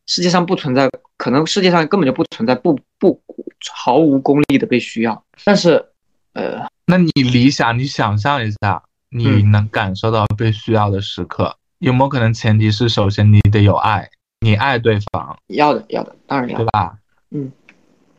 [0.07, 3.21] 世界上不存在，可能世界上根本就不存在不不
[3.73, 5.25] 毫无功利的被需要。
[5.45, 5.85] 但是，
[6.35, 14.09] 呃，那你理想，你想象一下，你嗯能感受到被需要的时刻，有没有可能前提是首先你得有爱，
[14.41, 16.67] 你爱对方，要的要的，当然要对。
[16.67, 16.99] 吧？
[17.31, 17.51] 嗯，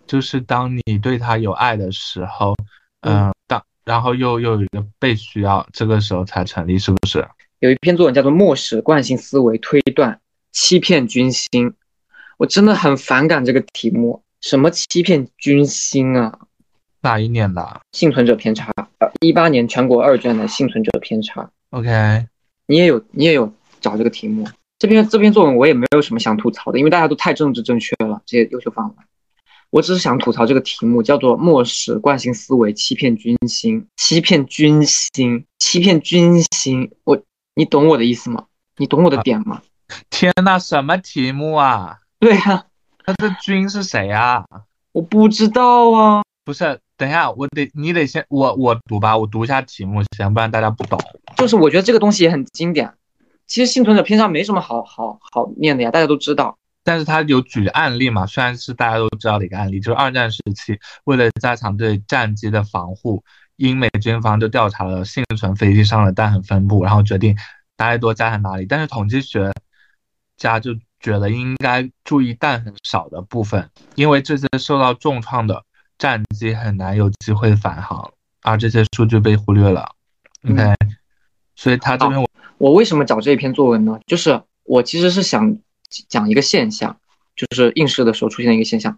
[0.07, 2.55] 就是当你对他有爱的时候，
[3.01, 7.25] 嗯嗯，当然后又又有一个被需要，这个时候才成立，是不是？
[7.59, 10.19] 有一篇作文叫做《漠视惯性思维推断
[10.55, 11.49] 欺骗军心》，
[12.37, 14.23] 我真的很反感这个题目。
[14.39, 16.39] 什么欺骗军心啊？
[17.01, 22.25] 哪一年的幸存者偏差，呃，一八年全国二卷的幸存者偏差，？OK，
[22.67, 23.51] 你也有你也有
[23.81, 24.47] 找这个题目。
[24.79, 28.95] 这篇这篇作文我也没有什么想吐槽的，因为大家都太政治正确了，这些优秀范文。
[29.71, 36.89] 我只是想吐槽这个题目，叫做“漠视惯性思维，欺骗军心，欺骗军心，欺骗军心”。
[37.03, 37.21] 我，
[37.55, 38.45] 你懂我的意思吗？
[38.77, 39.61] 你懂我的点吗？
[40.09, 41.97] 天呐，什么题目啊？
[42.19, 42.65] 对呀、
[43.05, 44.45] 他这军是谁啊？
[44.91, 46.23] 我不知道啊。
[46.43, 50.99] 不是，等一下，我得你得先我我读吧，我读一下题目先，不然大家不懂。
[51.37, 52.93] 就是我觉得这个东西也很经典。
[53.47, 56.57] 其实幸存者偏差没什么好好好念的呀，大家都知道。
[56.83, 63.23] 但是他有举案例嘛，虽然是大家都知道的一个案例，就是二战时期，为了加强对战机的防护，
[63.55, 67.35] 英美军方就调查了幸存飞机上的弹痕分布，然后决定
[67.77, 68.65] 哪里多加痕哪里。
[68.67, 69.51] 但是统计学
[70.37, 75.63] 家就觉得应该注意但很少的部分，因为这些受到重创的
[75.97, 78.11] 战机很难有机会返航，
[78.41, 79.89] 而这些数据被忽略了。
[80.43, 80.75] OK，、
[81.55, 83.99] 所以他这边我我为什么找这一篇作文呢？
[84.05, 85.57] 就是我其实是想
[86.09, 86.97] 讲一个现象，
[87.35, 88.97] 就是应试的时候出现的一个现象。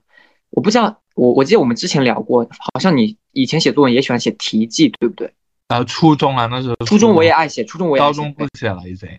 [0.49, 5.33] 我不知道，我我记得我们之前聊过，好像你以前写作文也喜欢写题记，对不对？
[5.67, 9.09] 啊初中啊那时候初中我也爱写，初中我也爱写高中不写了已经。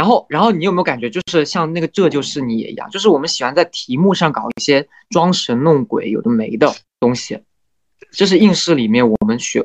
[0.00, 7.38] 然后，然后你有没有感觉，就是像那个这就是你也一样，就是我们喜欢在题目上搞一些装神弄鬼、有的没的东西。
[8.10, 9.62] 这是应试里面我们学，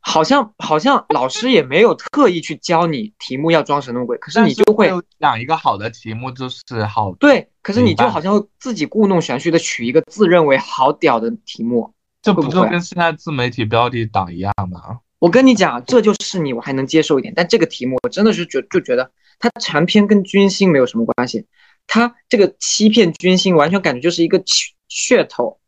[0.00, 11.92] 好像好像老师也没有特意去教你题目要装神弄鬼，可是你就会但是讲一个好的题目就是好，对，可是你就好像会自己故弄玄虚的取一个自认为好屌的题目。
[12.22, 15.00] 这不就跟现在自媒体标题党一样吗？
[15.18, 17.32] 我跟你讲，这就是你，我还能接受一点。
[17.34, 21.46] 但这个题目，我真的是觉就觉得它长篇跟军心没有什么关系，
[21.86, 25.58] 它这个欺骗军心，完全感觉就是一个噱噱头。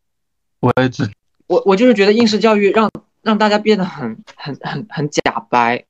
[0.59, 1.09] 我也只
[1.47, 2.91] 我我就是觉得应试教育让
[3.21, 5.83] 让大家变得很很很很假白。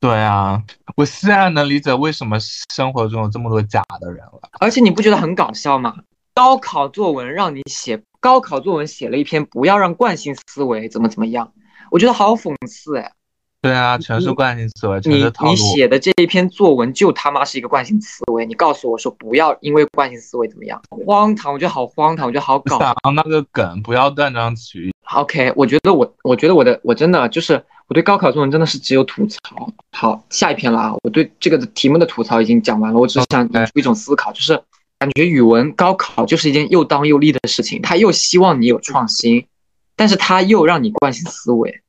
[0.00, 0.62] 对啊，
[0.96, 2.36] 我现在能理解为什么
[2.74, 4.50] 生活中有这么多假的人了。
[4.60, 5.94] 而且你不觉得很搞笑吗？
[6.34, 11.52] 高考作文让你写，高考作文写了一篇不要让惯性思维怎么怎么样，
[11.94, 13.12] 我觉得好讽刺哎。
[13.62, 15.52] 对啊，全是惯性思维，全你是套路。
[15.52, 24.92] 你写的这一篇作文就他妈是一个惯性思维，你告诉我说不要因为惯性思维怎么样，荒唐，我觉得好荒唐，我觉得好搞想那个梗，不要断章取义。
[25.14, 29.72] OK，我觉得我，我觉得我的，我真的就是我对高考作文真的是只有吐槽。
[29.92, 34.60] 好，下一篇了啊，我对这个的题目的吐槽已经讲完了，我只是想引出一种思考，就是
[34.98, 39.46] 感觉语文高考就是一件又当又立的事情，他又希望你有创新，
[39.96, 41.80] 但是他又让你惯性思维，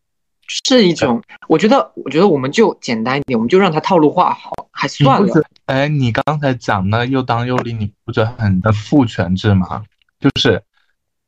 [0.48, 5.34] 是一种，我觉得，我觉得我们就简单一点，我们就让他套路化好，还算了。
[5.66, 9.84] 哎，你刚才讲的又当又立，你不觉得很的父权制吗？
[10.20, 10.62] 就是，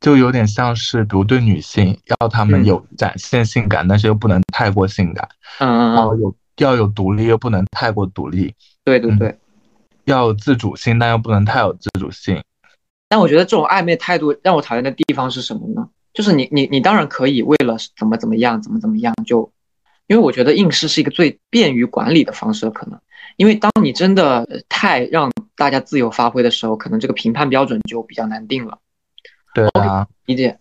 [0.00, 8.54] 就有点像是，比如对女性要她们嗯有展现性感，但是又不能太过性感，嗯嗯嗯，然后有要有独立，又不能太过独立，嗯
[8.84, 9.38] 对对对。
[10.04, 12.42] 要有自主性，但又不能太有自主性。
[13.10, 15.86] 但我觉得这种暧昧态度让我讨厌的地方是什么呢？
[16.14, 19.52] 就是你你你当然可以为了怎么怎么样怎么怎么样就，
[20.06, 23.00] 因为我觉得应试是一个最便于管理的方式，可能，
[23.36, 28.78] 因为当你真的呃太让大家自由发挥的时候，可能这个评判标准就比较难定了。
[29.54, 30.58] 对啊，理解？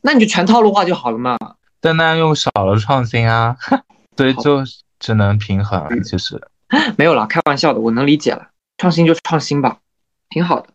[0.00, 1.36] 那你就全套路化就好了嘛。
[1.80, 3.56] 但那样又少了创新啊，
[4.16, 4.62] 所以就
[4.98, 5.86] 只能平衡。
[5.90, 6.40] 嗯其实，
[6.96, 8.48] 没有啦，开玩笑的，我能理解了。
[8.78, 9.78] 创新就创新吧，
[10.28, 10.68] 挺好的。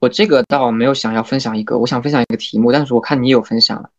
[0.00, 3.90] 我这个倒没有想要分享一个，我想分享一个题目，但是我看你有分享了，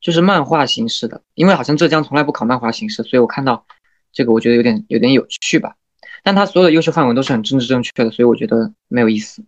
[0.00, 3.64] 就是漫画形式的，因为好像浙江从来不考漫画形式，所以我看到
[4.12, 5.74] 这个我觉得有点有点有趣吧。
[6.24, 9.44] 但它所有的优秀范文都是很政治正确的，所以我觉得没有意思。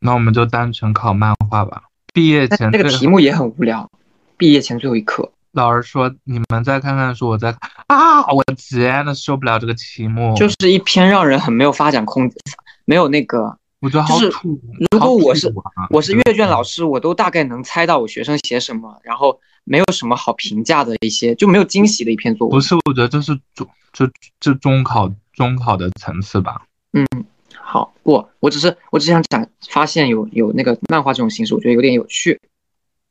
[0.00, 1.84] 那我们就单纯考漫画吧。
[2.12, 3.88] 毕业前那个题目也很无聊，
[4.36, 5.30] 毕业前最后一课。
[5.52, 7.54] 老师说你们再看看书，我再
[7.86, 8.26] 啊！
[8.32, 12.36] 我天呐，受不了这个题目，就是一篇让人很没有发展空间，
[12.84, 13.56] 没有那个。
[13.84, 14.58] 我觉得好就是土。
[14.90, 22.56] 如果我是啊我是阅卷老师，我都大概能猜到我学生写什么，然后没有什么好评价的一些，就没有惊喜的一篇作文。
[22.56, 24.08] 不是，我觉得这是中就
[24.40, 26.62] 就中考中考的层次吧。
[26.94, 27.06] 嗯
[27.52, 32.40] 好不，我只是我只想讲，发现有有那个漫画这种形式，我觉得有点有趣。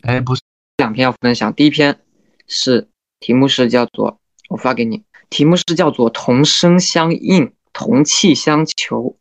[0.02, 0.42] 哎，不是，
[0.78, 2.00] 两篇要分享，第一篇
[2.48, 2.88] 是
[3.20, 4.18] 题目是叫做
[4.50, 9.16] 我发给你，题目是叫做同声相应，同气相求，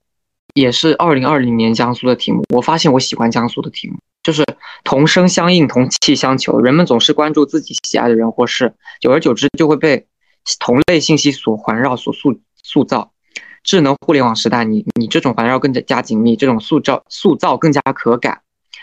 [0.55, 2.43] 也是二零二零年江苏的题目。
[2.55, 4.45] 我发现我喜欢江苏的题目，就是
[4.85, 6.61] 同声相应，同气相求。
[6.61, 10.07] 人们总是关注自己喜爱的人或事，久而久之就会被
[10.59, 13.13] 同类信息所环绕、所塑塑造。
[13.65, 18.41] 智能互联网时代，你你这种环绕更加紧密，这种塑造塑造更加可感。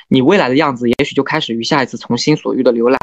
[0.08, 2.98] 你未来的样子，也许就开始于下一次从心所欲的浏览，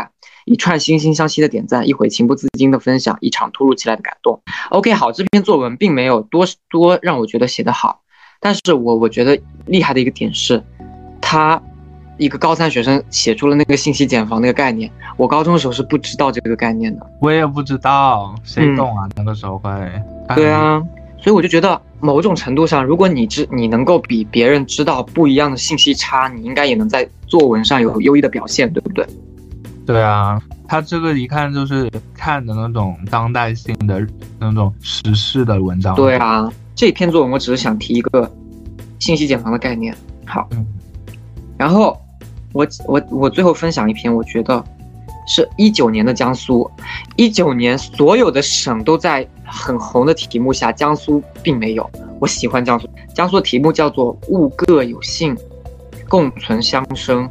[0.45, 4.43] 一串惺惺相惜的点赞，一回情不自禁的分享，一场突如其来的感动。
[4.71, 8.01] OK，好，这篇作文并没有多多让我觉得写得好，
[8.47, 10.63] 但是我我觉得厉害的一个点是，
[11.21, 11.61] 他
[12.17, 14.89] 一个高三学生写出了那个信息茧房那个概念。
[15.17, 19.09] 我高中的时候是不知道这个概念的，我也不知道，谁懂啊？
[19.17, 19.69] 那个时候会，
[20.37, 20.81] 对啊。
[21.19, 29.05] 所以我就觉得，某种程度上，如果你知你能够比别人知道不一样的信息差，你应该也能在作文上有优异的表现，对不对？
[29.85, 34.07] 对啊，他这个一看就是看的那种当代性的
[34.39, 35.97] 那种时事的文章。
[35.97, 38.31] 对啊，这篇作文我只是想提一个
[39.01, 39.97] 信息茧房的概念。
[40.24, 40.49] 好，
[41.57, 41.99] 然后
[42.53, 44.64] 我我我最后分享一篇，我觉得。
[45.29, 46.70] 是一九年的江苏，
[47.16, 51.91] 一九年所有的省都在很红的题目下，江苏并没有。
[52.20, 55.37] 我喜欢江苏，江苏的题目叫做“物各有性，
[56.09, 57.29] 共存相生”，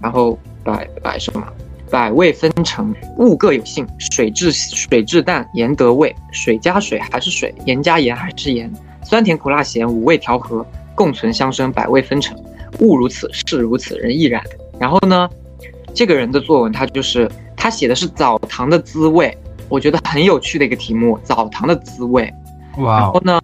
[0.00, 1.46] 然后百百什么，
[1.90, 8.72] 百味分成，物各有性，水至水至淡，盐得味，水加水还是水，盐加盐还是盐，
[9.02, 10.64] 酸甜苦辣咸五味调和，
[10.94, 12.36] 共存相生，百味分成，
[12.78, 14.42] 物如此，事如此，人亦然。
[14.78, 15.28] 然后呢？
[15.92, 19.36] 这个人的作文，他就是他写的是澡堂的滋味，
[19.68, 22.32] 我觉得很有趣的一个题目，澡堂的滋味。
[22.78, 23.00] 哇！
[23.00, 23.40] 然后呢，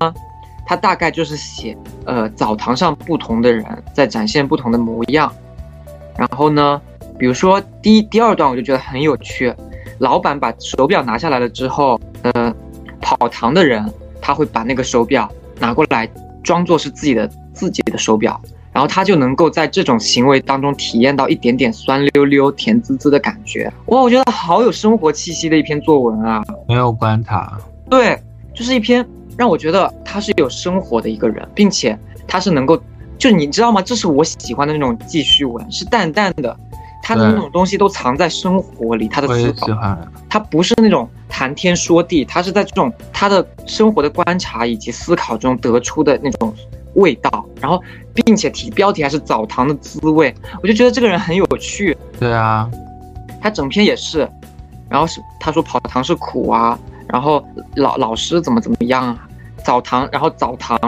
[0.65, 5.31] 他大概就是写，呃，澡堂上不同的人在展现不同的模样。
[6.17, 6.81] 然后呢，
[7.19, 9.55] 比如说第一、第二段，我就觉得很有趣，
[9.99, 12.55] 老板把手表拿下来了之后，呃，
[13.01, 13.85] 跑堂的人
[14.21, 16.09] 他会把那个手表拿过来，
[16.43, 18.41] 装作是自己的自己的手表。
[18.73, 23.73] 然后他就能够在这种行为当中体验到一点点酸溜溜、甜滋滋的感觉。
[23.87, 26.45] 哇，我觉得好有生活气息的一篇作文啊！
[26.69, 27.51] 没有关他，
[27.89, 28.21] 对，
[28.53, 29.03] 就是一篇
[29.35, 31.99] 让我觉得他是有生活的一个人，并且
[32.29, 32.79] 他是能够，
[33.17, 33.81] 就你知道吗？
[33.81, 36.55] 这是我喜欢的那种记叙文，是淡淡的，
[37.07, 39.69] 他的那种东西都藏在生活里，他的思考，
[40.29, 46.53] 他不是那种谈天说地，他是在这种他的生活的观察以及思考中得出的那种。
[46.97, 47.79] 味道，然后，
[48.15, 51.95] 并且题标题还是澡堂的滋味，我就觉得这个人很有趣。
[52.19, 52.67] 对啊，
[53.39, 54.27] 他整篇也是，
[54.89, 57.45] 然后是他说跑堂是苦啊，然后
[57.75, 59.29] 老老师怎么怎么样啊，
[59.63, 60.79] 澡堂，然后澡堂，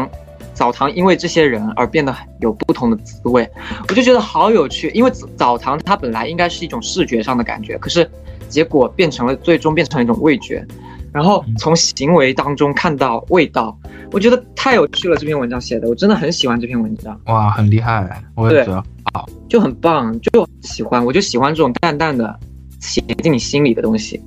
[0.58, 3.48] 澡堂因为这些人而变得有不同的滋味，
[3.88, 4.90] 我就觉得好有趣。
[4.92, 8.10] 因为澡堂它本来应该是一种视觉上的感觉，可是
[8.48, 10.66] 结果变成了最终变成了一种味觉。
[11.12, 13.78] 然后从行为当中看到味道，
[14.10, 15.16] 我觉得太有趣了。
[15.16, 17.18] 这篇文章写的，我真的很喜欢这篇文章。
[17.26, 18.82] 哇，很厉害，我也觉得
[19.14, 22.36] 好，就很棒，就喜欢，我就喜欢这种淡淡的
[22.80, 24.20] 写进你心里的东西，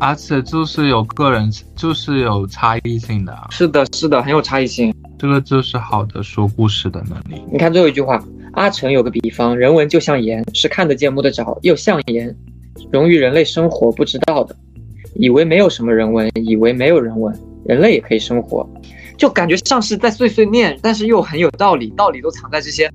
[0.00, 3.32] 而且就是有个人，就是有差异性的。
[3.50, 4.92] 是的，是的，很有差异性。
[5.18, 7.42] 这个就是好的说故事的能力。
[7.50, 12.34] 你看最后一句话，阿成有个比方，人文就像盐，是看得见摸得着，又像盐，
[12.92, 14.54] 融于人类生活不知道的。
[15.14, 18.68] 以为没有什么人文，以为没有人文，人类也可以生活，
[19.16, 22.88] 就感觉像是在碎碎念，但是又很有道理，道理都藏在这些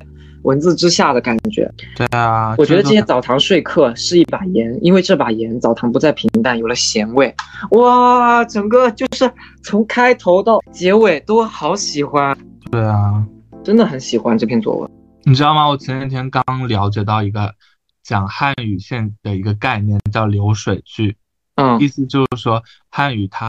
[0.44, 1.70] 文字之下的感觉。
[1.96, 7.34] 对啊，我觉得这些澡堂说客是一把盐，因为这把盐，澡堂不再平淡，有了咸味。
[7.72, 9.30] 哇，整个就是
[9.64, 12.38] 从开头到结尾都好喜欢。
[12.72, 13.26] 对啊，
[13.64, 14.90] 真的很喜欢这篇作文。
[15.24, 15.68] 你知道吗？
[15.68, 17.54] 我前几天刚了解到一个
[18.04, 21.16] 讲汉语现的一个概念，叫流水句。
[21.56, 23.48] 嗯，意思就是说汉语它，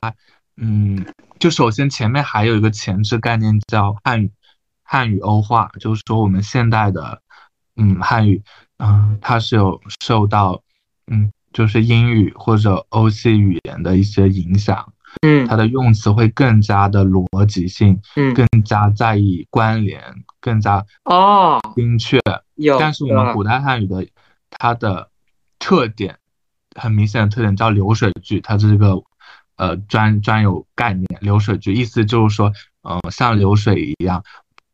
[0.56, 1.04] 嗯，
[1.38, 4.30] 就首先前面还有一个前置概念叫汉语，
[4.84, 7.20] 汉语欧化，就是说我们现代的，
[7.76, 8.42] 嗯，汉语，
[8.78, 10.62] 嗯，它是有受到，
[11.10, 20.00] 嗯，就是英语或者欧系语言的一些影响，嗯，它的用词会更加的逻辑性，嗯，更加在意关联，
[20.40, 22.20] 更加哦精确，
[22.54, 24.06] 有，但是我们古代汉语的
[24.50, 25.10] 它的
[25.58, 26.18] 特点。
[26.76, 29.00] 很明显的特点叫流水句，它是这个
[29.54, 31.06] 呃专专有概念。
[31.20, 34.24] 流水句意思就是说，嗯，像流水一样，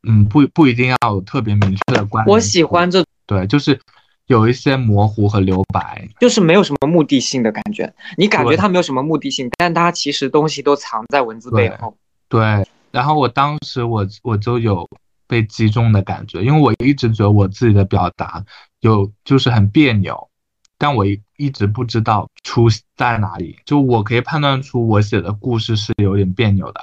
[0.09, 2.25] 嗯，不不一定要有特别明确的关。
[2.27, 3.79] 我喜欢这，对，就是
[4.27, 7.93] 有一些模糊和留白，就是没有什么目的性的感觉。
[8.17, 11.97] 你感觉它没有什么目的性，但它其实东西都藏在文字背后。
[12.29, 14.89] 对，然后我当时我我就有
[15.27, 18.43] 被击中的感觉，因为我一直觉得我自己的表达
[18.81, 20.29] 有就是很别扭，
[20.79, 23.59] 但我一一直不知道出在哪里。
[23.67, 26.81] 就我可以判断出我写的故事是有点别扭的，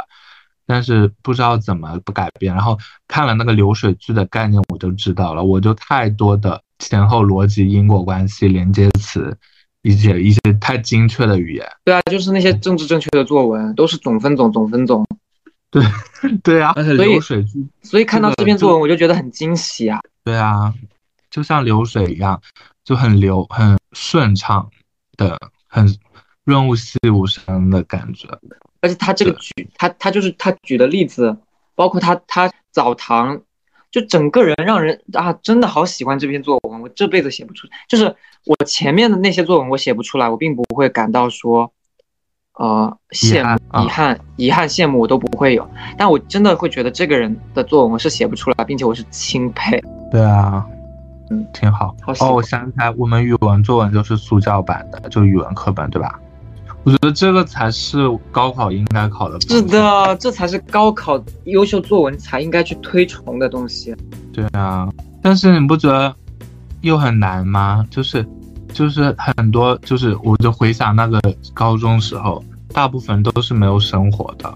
[0.67, 2.53] 但是不知道怎么不改变。
[2.53, 9.35] 然后看了那个流水句的概念，我就知道了，我就太多的前后逻辑、因果关系、连接词，
[9.81, 11.65] 以及一些太精确的语言。
[11.85, 15.03] 对啊，就是那些政治正确的作文都是总分总总分总。
[15.71, 15.83] 对，
[16.43, 19.99] 对啊，而且流水句，所以看到这篇作文我就觉得很惊喜啊。
[20.23, 20.73] 对啊，
[21.29, 22.41] 就像流水一样，
[22.83, 24.69] 就很流、很顺畅
[25.17, 25.37] 的、
[25.67, 25.97] 很
[26.45, 28.27] 润物细无声的感觉。
[28.81, 31.37] 而且他这个举，他他就是他举的例子，
[31.75, 33.41] 包括他他澡堂，
[33.91, 36.81] 就整个人让人啊，真的好喜欢这篇作文。
[36.81, 38.15] 我这辈子写不出，就是
[38.45, 41.71] 我前面的那些作文我写不出来，我并不会感到说。
[42.59, 49.79] 呃，羡慕、遗憾、遗憾、羡慕我都不会有，但我真的会觉得这个人的作文我是写不出来，并且我是钦佩。
[50.09, 50.65] 对啊，
[51.29, 51.95] 嗯，挺好。
[52.19, 56.19] 哦，我想起来，我们语文作文就是苏教版的，就语文课本，对吧？
[56.87, 57.97] 我觉得这个才是
[58.31, 59.37] 高考应该考的。
[59.41, 63.93] 是的，这才是高考优秀作文才应该去推崇的东西。
[64.31, 64.87] 对啊，
[65.21, 66.15] 但是你不觉得
[66.79, 67.85] 又很难吗？
[67.91, 68.25] 就是。
[68.73, 71.19] 就是很多，就是我就回想那个
[71.51, 74.53] 高中时候，大部分都是没有生活的。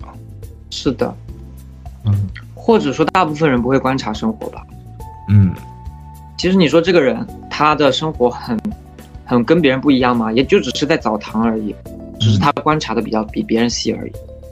[0.69, 1.11] 是的，
[2.05, 2.13] 嗯，
[2.53, 4.63] 或者说大部分人不会观察生活吧。
[5.27, 5.51] 嗯，
[6.37, 8.59] 其实你说这个人他的生活很
[9.25, 11.73] 很跟别人不一样嘛，也就只是在澡堂而已，
[12.21, 14.11] 只是他观察的比较比别人细而已。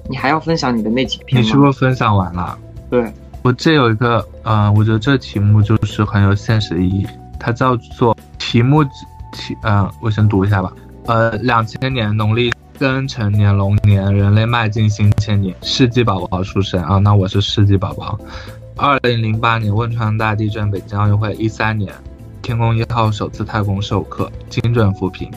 [0.10, 1.46] 你还要分享你的那几篇吗？
[1.46, 2.58] 你是不是分享完了？
[2.90, 3.10] 对，
[3.44, 7.08] 我这有一个，嗯，我觉得这题目就是很有现实意义，
[7.40, 8.84] 它叫做题目。
[9.32, 10.74] 题，嗯，我先读一下吧。
[11.06, 16.98] 呃，两千年农历庚辰年龙年，人类迈进新千年，世纪宝宝出生啊。
[16.98, 18.20] 那我是世纪宝宝。
[18.76, 21.36] 二零零八年汶川大地震，北京奥运会。
[21.36, 21.94] 一三年，
[22.42, 25.30] 天宫一号首次太空授课，精准扶贫。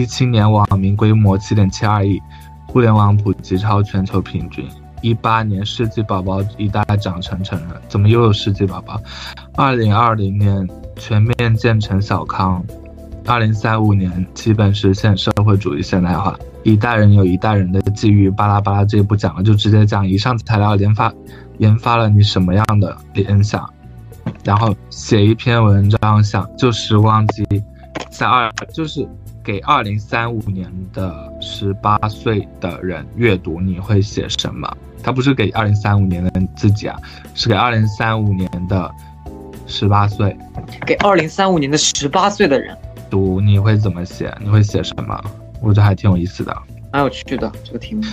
[0.00, 2.18] 一七年，网民规模七点七二亿，
[2.66, 4.66] 互联网普及超全球平均。
[5.02, 8.98] 一八年，世纪宝宝一代长成成人，怎么又有世纪宝宝？
[9.56, 12.64] 二零二零年，全面建成小康。
[13.26, 21.12] 二零三五年基本实现社会主义现代化，一代人有一代人的际遇，巴拉巴拉这不讲了，就直接讲以上材料研发
[21.58, 23.68] 研发了你什么样的联想，
[24.44, 27.44] 然后写一篇文章，想就时光机，
[28.10, 29.06] 在二就是
[29.50, 34.72] 给二零三五年的十八岁的人阅读，你会写什么？
[35.02, 36.96] 他不是给二零三五年的自己啊，
[37.34, 38.88] 是给二零三五年的
[39.66, 40.36] 十八岁，
[40.86, 42.76] 给二零三五年的十八岁的人。
[43.10, 44.32] 读你会怎么写？
[44.40, 45.20] 你会写什么？
[45.60, 46.56] 我觉得还挺有意思的，
[46.92, 48.04] 蛮有趣的这个题目。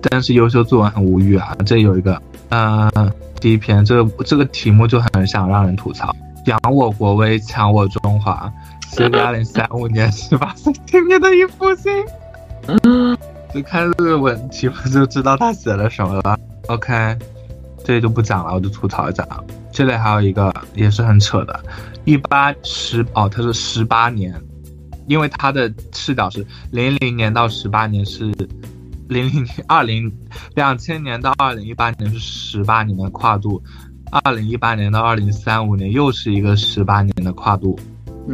[0.00, 1.54] 但是优秀作文很无语啊！
[1.66, 2.90] 这有一个，呃，
[3.42, 6.16] 第一篇这个这个题目就很想让人吐槽：
[6.46, 8.50] 扬我国威，强我中华。
[8.90, 11.92] 写给二零三五年十八岁青年的一封信。
[12.66, 13.16] 嗯，
[13.54, 16.38] 就看这个文题目就知道他写了什么了。
[16.66, 17.16] OK，
[17.84, 19.26] 这里就不讲了，我就吐槽一下。
[19.70, 21.64] 这里还有一个也是很扯的。
[22.04, 24.34] 一八十哦，他是十八年，
[25.06, 28.24] 因为他的视角是零零年到十八年是
[29.08, 30.12] 零零二零
[30.54, 33.62] 两千年到二零一八年是十八年的跨度，
[34.10, 37.78] 二零一八年到二零三五年又是一个十八年的跨度，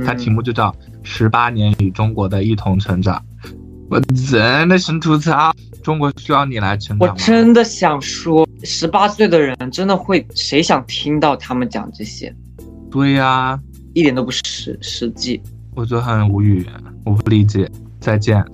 [0.04, 3.22] 他题目就叫十八年与中国的一同成长。
[3.90, 12.34] 我真的是吐槽，中国需要你来成长我真的想说，十八岁的人真的会谁想听到他们讲这些？
[12.90, 13.60] 对呀，
[13.92, 15.40] 一点都不实实际，
[15.74, 16.66] 我就很无语，
[17.04, 17.70] 我不理解。
[18.00, 18.44] 再见，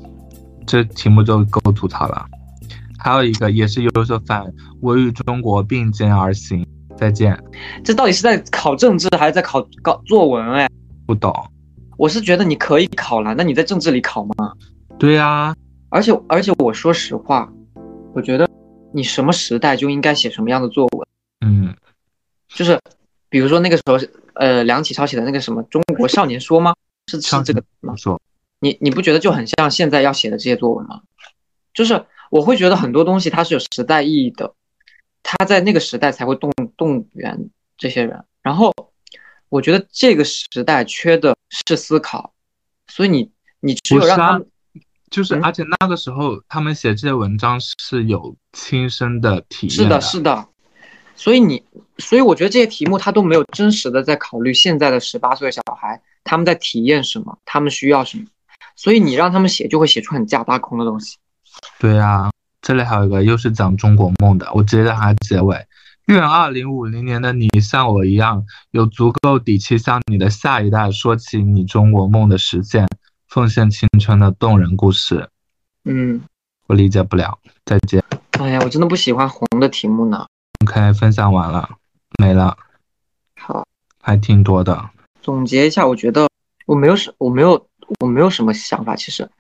[0.67, 2.27] 这题目就够吐槽了。
[2.99, 4.45] 还有一个也是优秀反，
[4.81, 6.67] 我与中国并肩而行。
[6.97, 7.39] 再见，
[7.83, 10.51] 这到底是在考政治还是在考高作文？
[10.53, 10.69] 哎，
[11.11, 11.35] 不懂。
[11.99, 14.55] 我是觉得你可以考了，那你在政治里考吗？
[14.97, 15.53] 对呀，
[15.89, 17.53] 而且而且我说实话，
[18.15, 18.49] 我觉得
[18.95, 21.09] 你什么时代就应该写什么样的作文。
[21.41, 21.75] 嗯，
[22.47, 22.79] 就是
[23.29, 24.09] 比如说那个时候是。
[24.35, 26.75] 呃，梁启超写的那个什么《中国少年说》吗？
[27.09, 27.95] 是是这个吗？
[27.97, 28.19] 说，
[28.61, 31.03] 你你不觉得就很像现在要写的这些作文吗？
[31.75, 34.55] 就是我会觉得很多东西它是有时代意义的，
[35.23, 38.25] 它在那个时代才会动动员这些人。
[38.41, 38.73] 然后
[39.51, 42.33] 我觉得这个时代缺的是思考，
[42.87, 44.47] 所以你你只有让他们，
[45.11, 50.47] 就是而且那个时候他们写这些文章是有亲身的体验，是的，是的。
[51.17, 51.63] 所以你，
[51.99, 58.25] 所以我觉得这些题目他都没有真实的在考虑现在的十八岁小孩他们在体验什么，他们需要什么，
[58.75, 61.19] 所以你让他们写就会写出很假大空的东西。
[61.79, 62.31] 对呀，
[62.63, 65.57] 这里还有一个又是讲中国梦的，我直接让它结尾。
[66.11, 72.89] 愿二零五零年的你像我一样，有足够底气向你的下一代说起你中国梦的实现，
[73.29, 75.29] 奉献青春的动人故事。
[75.85, 76.21] 嗯，
[76.67, 77.39] 我理解不了。
[77.65, 78.03] 再见。
[78.41, 80.27] 哎呀，我真的不喜欢红的题目呢。
[80.65, 81.71] OK，分享完了，
[82.19, 82.57] 没了，
[83.39, 83.65] 好，
[84.03, 84.91] 还挺多的。
[85.23, 86.29] 总结一下，我觉得
[86.67, 87.69] 我没有什，我没有，
[88.01, 88.97] 我没有什么想法。
[88.97, 89.31] 其实，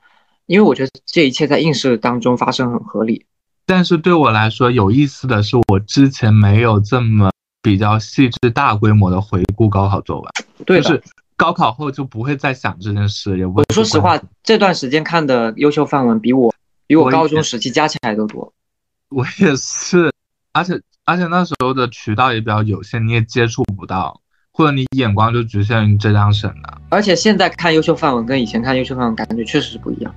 [0.47, 3.27] 因为我觉得这一切在应试当中发生很合理。
[3.67, 7.31] 但是对我来说，有意思的是，我之前没有这么
[7.63, 10.29] 比较细致、大规模的回顾高考作文，
[10.67, 11.03] 对，就是
[11.37, 16.53] 高考后就不会再想这件事，也不说实话这段时间看的优秀范文比我
[16.87, 18.53] 比我高中时期加起来都多。
[19.09, 20.13] 我也是，
[20.53, 24.21] 而且而且那时候的渠道也比较有限，你也接触不到，
[24.53, 26.81] 或者你眼光就局限于浙江省的。
[26.91, 30.15] 而且现在看优秀范文跟以前看优秀范文感觉确实是不一样。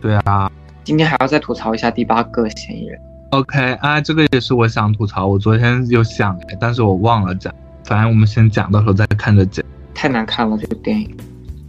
[0.00, 0.50] 对啊
[0.84, 3.00] 今天还要再吐槽一下第八个嫌疑人。
[3.30, 7.52] ，OK 啊，这个也是我想吐槽，我昨天有想，但是我忘了讲。
[7.84, 9.64] 反正我们先讲，到时候再看着讲。
[9.94, 11.10] 太难看了这个电影。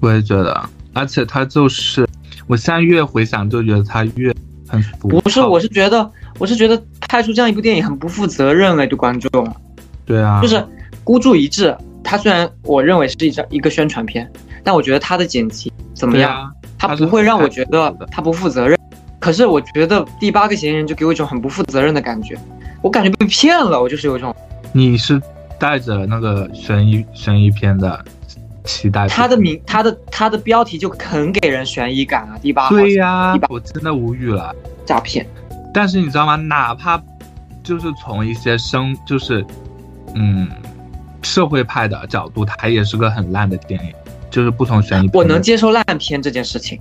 [0.01, 2.05] 我也觉得，而且他就是，
[2.45, 4.33] 我现在越回想就觉得他越
[4.67, 9.55] 很不不是，我是觉得，我是觉得拍出这样一部电影很不负责任哎，对观众，
[10.05, 10.61] 对啊，就是
[11.03, 11.75] 孤注一掷。
[12.03, 14.29] 他虽然我认为是一张一个宣传片，
[14.63, 16.29] 但我觉得他的剪辑怎么样？
[16.29, 18.77] 对啊，它它是不会让我觉得他不负责任。
[19.25, 22.37] 可是我觉得第八个嫌疑人就给我一种很不负责任的感觉，
[22.83, 24.35] 我感觉被骗了，我就是有一种
[24.71, 25.19] 你是
[25.57, 28.05] 带着那个悬疑悬疑片的
[28.65, 32.37] 期待，他的名，他的他的标题就很给人悬疑感啊。
[32.39, 34.55] 第八号对呀、第八我真的无语了。
[34.85, 35.25] 诈骗，
[35.73, 36.35] 但是你知道吗？
[36.35, 37.01] 哪怕
[37.63, 39.43] 就是从一些生就是
[40.13, 40.47] 嗯
[41.23, 43.91] 社会派的角度，它也是个很烂的电影，
[44.29, 45.09] 就是不同悬疑。
[45.13, 46.79] 我能接受烂片这件事情，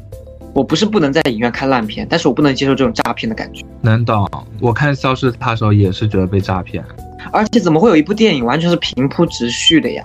[0.54, 3.64] 我不是不能在影院看烂片，但是我不能接受这种诈骗的感觉。
[3.82, 4.26] 能懂。
[4.60, 6.82] 我看《消失她》的时候也是觉得被诈骗。
[7.32, 10.02] 而且怎么会有一部电影完全是平铺直叙的呀？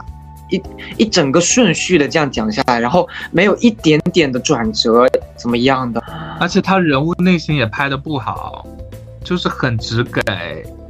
[0.49, 0.59] 一
[0.97, 6.03] 一整个顺序的这样讲下来，然后没有一点点的转折，怎么样的？
[6.39, 8.65] 而且他人物内心也拍的不好，
[9.23, 10.21] 就是很直给，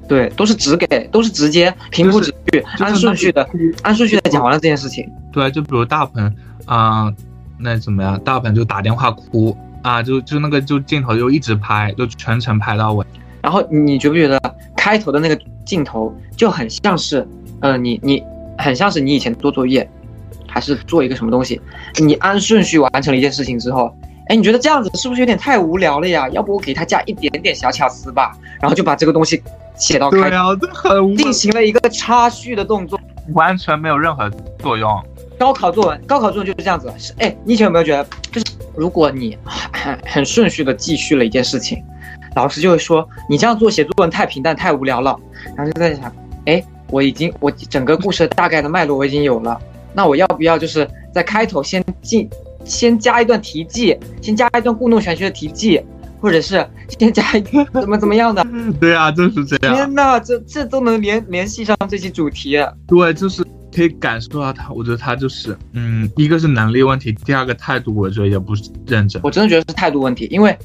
[0.07, 3.49] 对，都是直给，都是直接平铺直叙，就是按顺序的，
[3.81, 5.05] 按顺序的讲完了这件事情。
[5.33, 6.33] 对，就比如大鹏，
[6.65, 7.13] 啊、
[7.59, 8.19] 那怎么样？
[8.21, 13.05] 大鹏就打电话哭啊，就就那个就镜头就一直拍，就全程拍到尾。
[13.41, 14.39] 然后你觉不觉得
[14.75, 17.27] 开头的那个镜头就很像是，
[17.61, 18.23] 呃，你你
[18.57, 19.89] 很像是你以前做作业，
[20.47, 21.61] 还是做一个什么东西，
[22.01, 23.93] 你按顺序完成了一件事情之后，
[24.27, 26.27] 哎，你觉得这样子是不是有点太无聊了呀？
[26.29, 29.41] 要不我给他加一点点小巧思吧，然后就把这个东西
[29.75, 32.99] 写到开头，对啊，这很进行了一个插叙的动作。
[33.33, 35.01] 完全没有任何作用。
[35.39, 36.93] 高考作文，高考作文就是这样子。
[36.97, 38.45] 是，哎，你以前有没有觉得，就是
[38.75, 41.81] 如果你很很顺序的记叙了一件事情，
[42.35, 45.17] 老师就会说你这样做写作文太平淡太无聊了，
[45.55, 46.13] 然后就在想，
[46.45, 49.57] 哎，我已经我整个故事大概的脉络我已经有了，
[49.93, 52.29] 那我要不要就是在开头先进
[52.65, 55.81] 先加一段题记，先加一段故弄玄虚的题记，
[56.19, 56.67] 或者是
[56.99, 58.45] 先加一个怎么怎么样的？
[58.79, 59.73] 对啊，就是这样。
[59.73, 62.57] 天呐，这这都能联联系上这些主题。
[62.85, 63.41] 对，就是
[63.75, 69.21] 可以感受到他，我觉得他就是，嗯，一个是能力问题，第二个态度，我觉得也不是认真。
[69.23, 70.57] 我真的觉得是态度问题，因为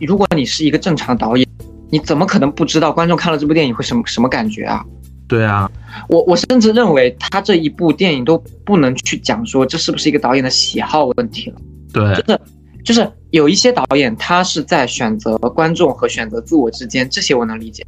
[0.00, 1.46] 如果你是一个正常导演，
[1.90, 4.84] 你怎么可能不知道观众看了这部电影会什么什么感觉啊？
[5.28, 5.70] 对啊，
[6.08, 11.60] 我我甚至认为他这一部电影都不能去讲说这是不是一个导演的喜好问题了，
[11.92, 12.40] 对，就是
[12.84, 17.84] 就是有一些导演他是在选择观众和选择自我之间，这些我能理解，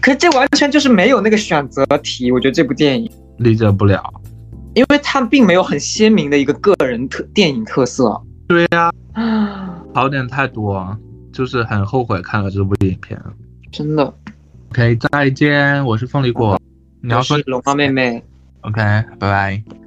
[0.00, 3.10] 可是这完全就是没有那个选择题，我觉得这部电影，
[3.40, 4.02] 理解不了。
[4.74, 8.20] 因为他并没有很鲜明的一个个人特电影特色。
[8.46, 8.92] 对呀、
[9.92, 10.96] 好点太多，
[11.32, 13.20] 就是很后悔看了这部影片。
[13.72, 14.14] 真的
[14.70, 16.58] ，OK，再见，我是凤梨果。
[17.00, 18.22] 你要说龙猫妹妹。
[18.60, 18.80] OK，
[19.18, 19.79] 拜拜。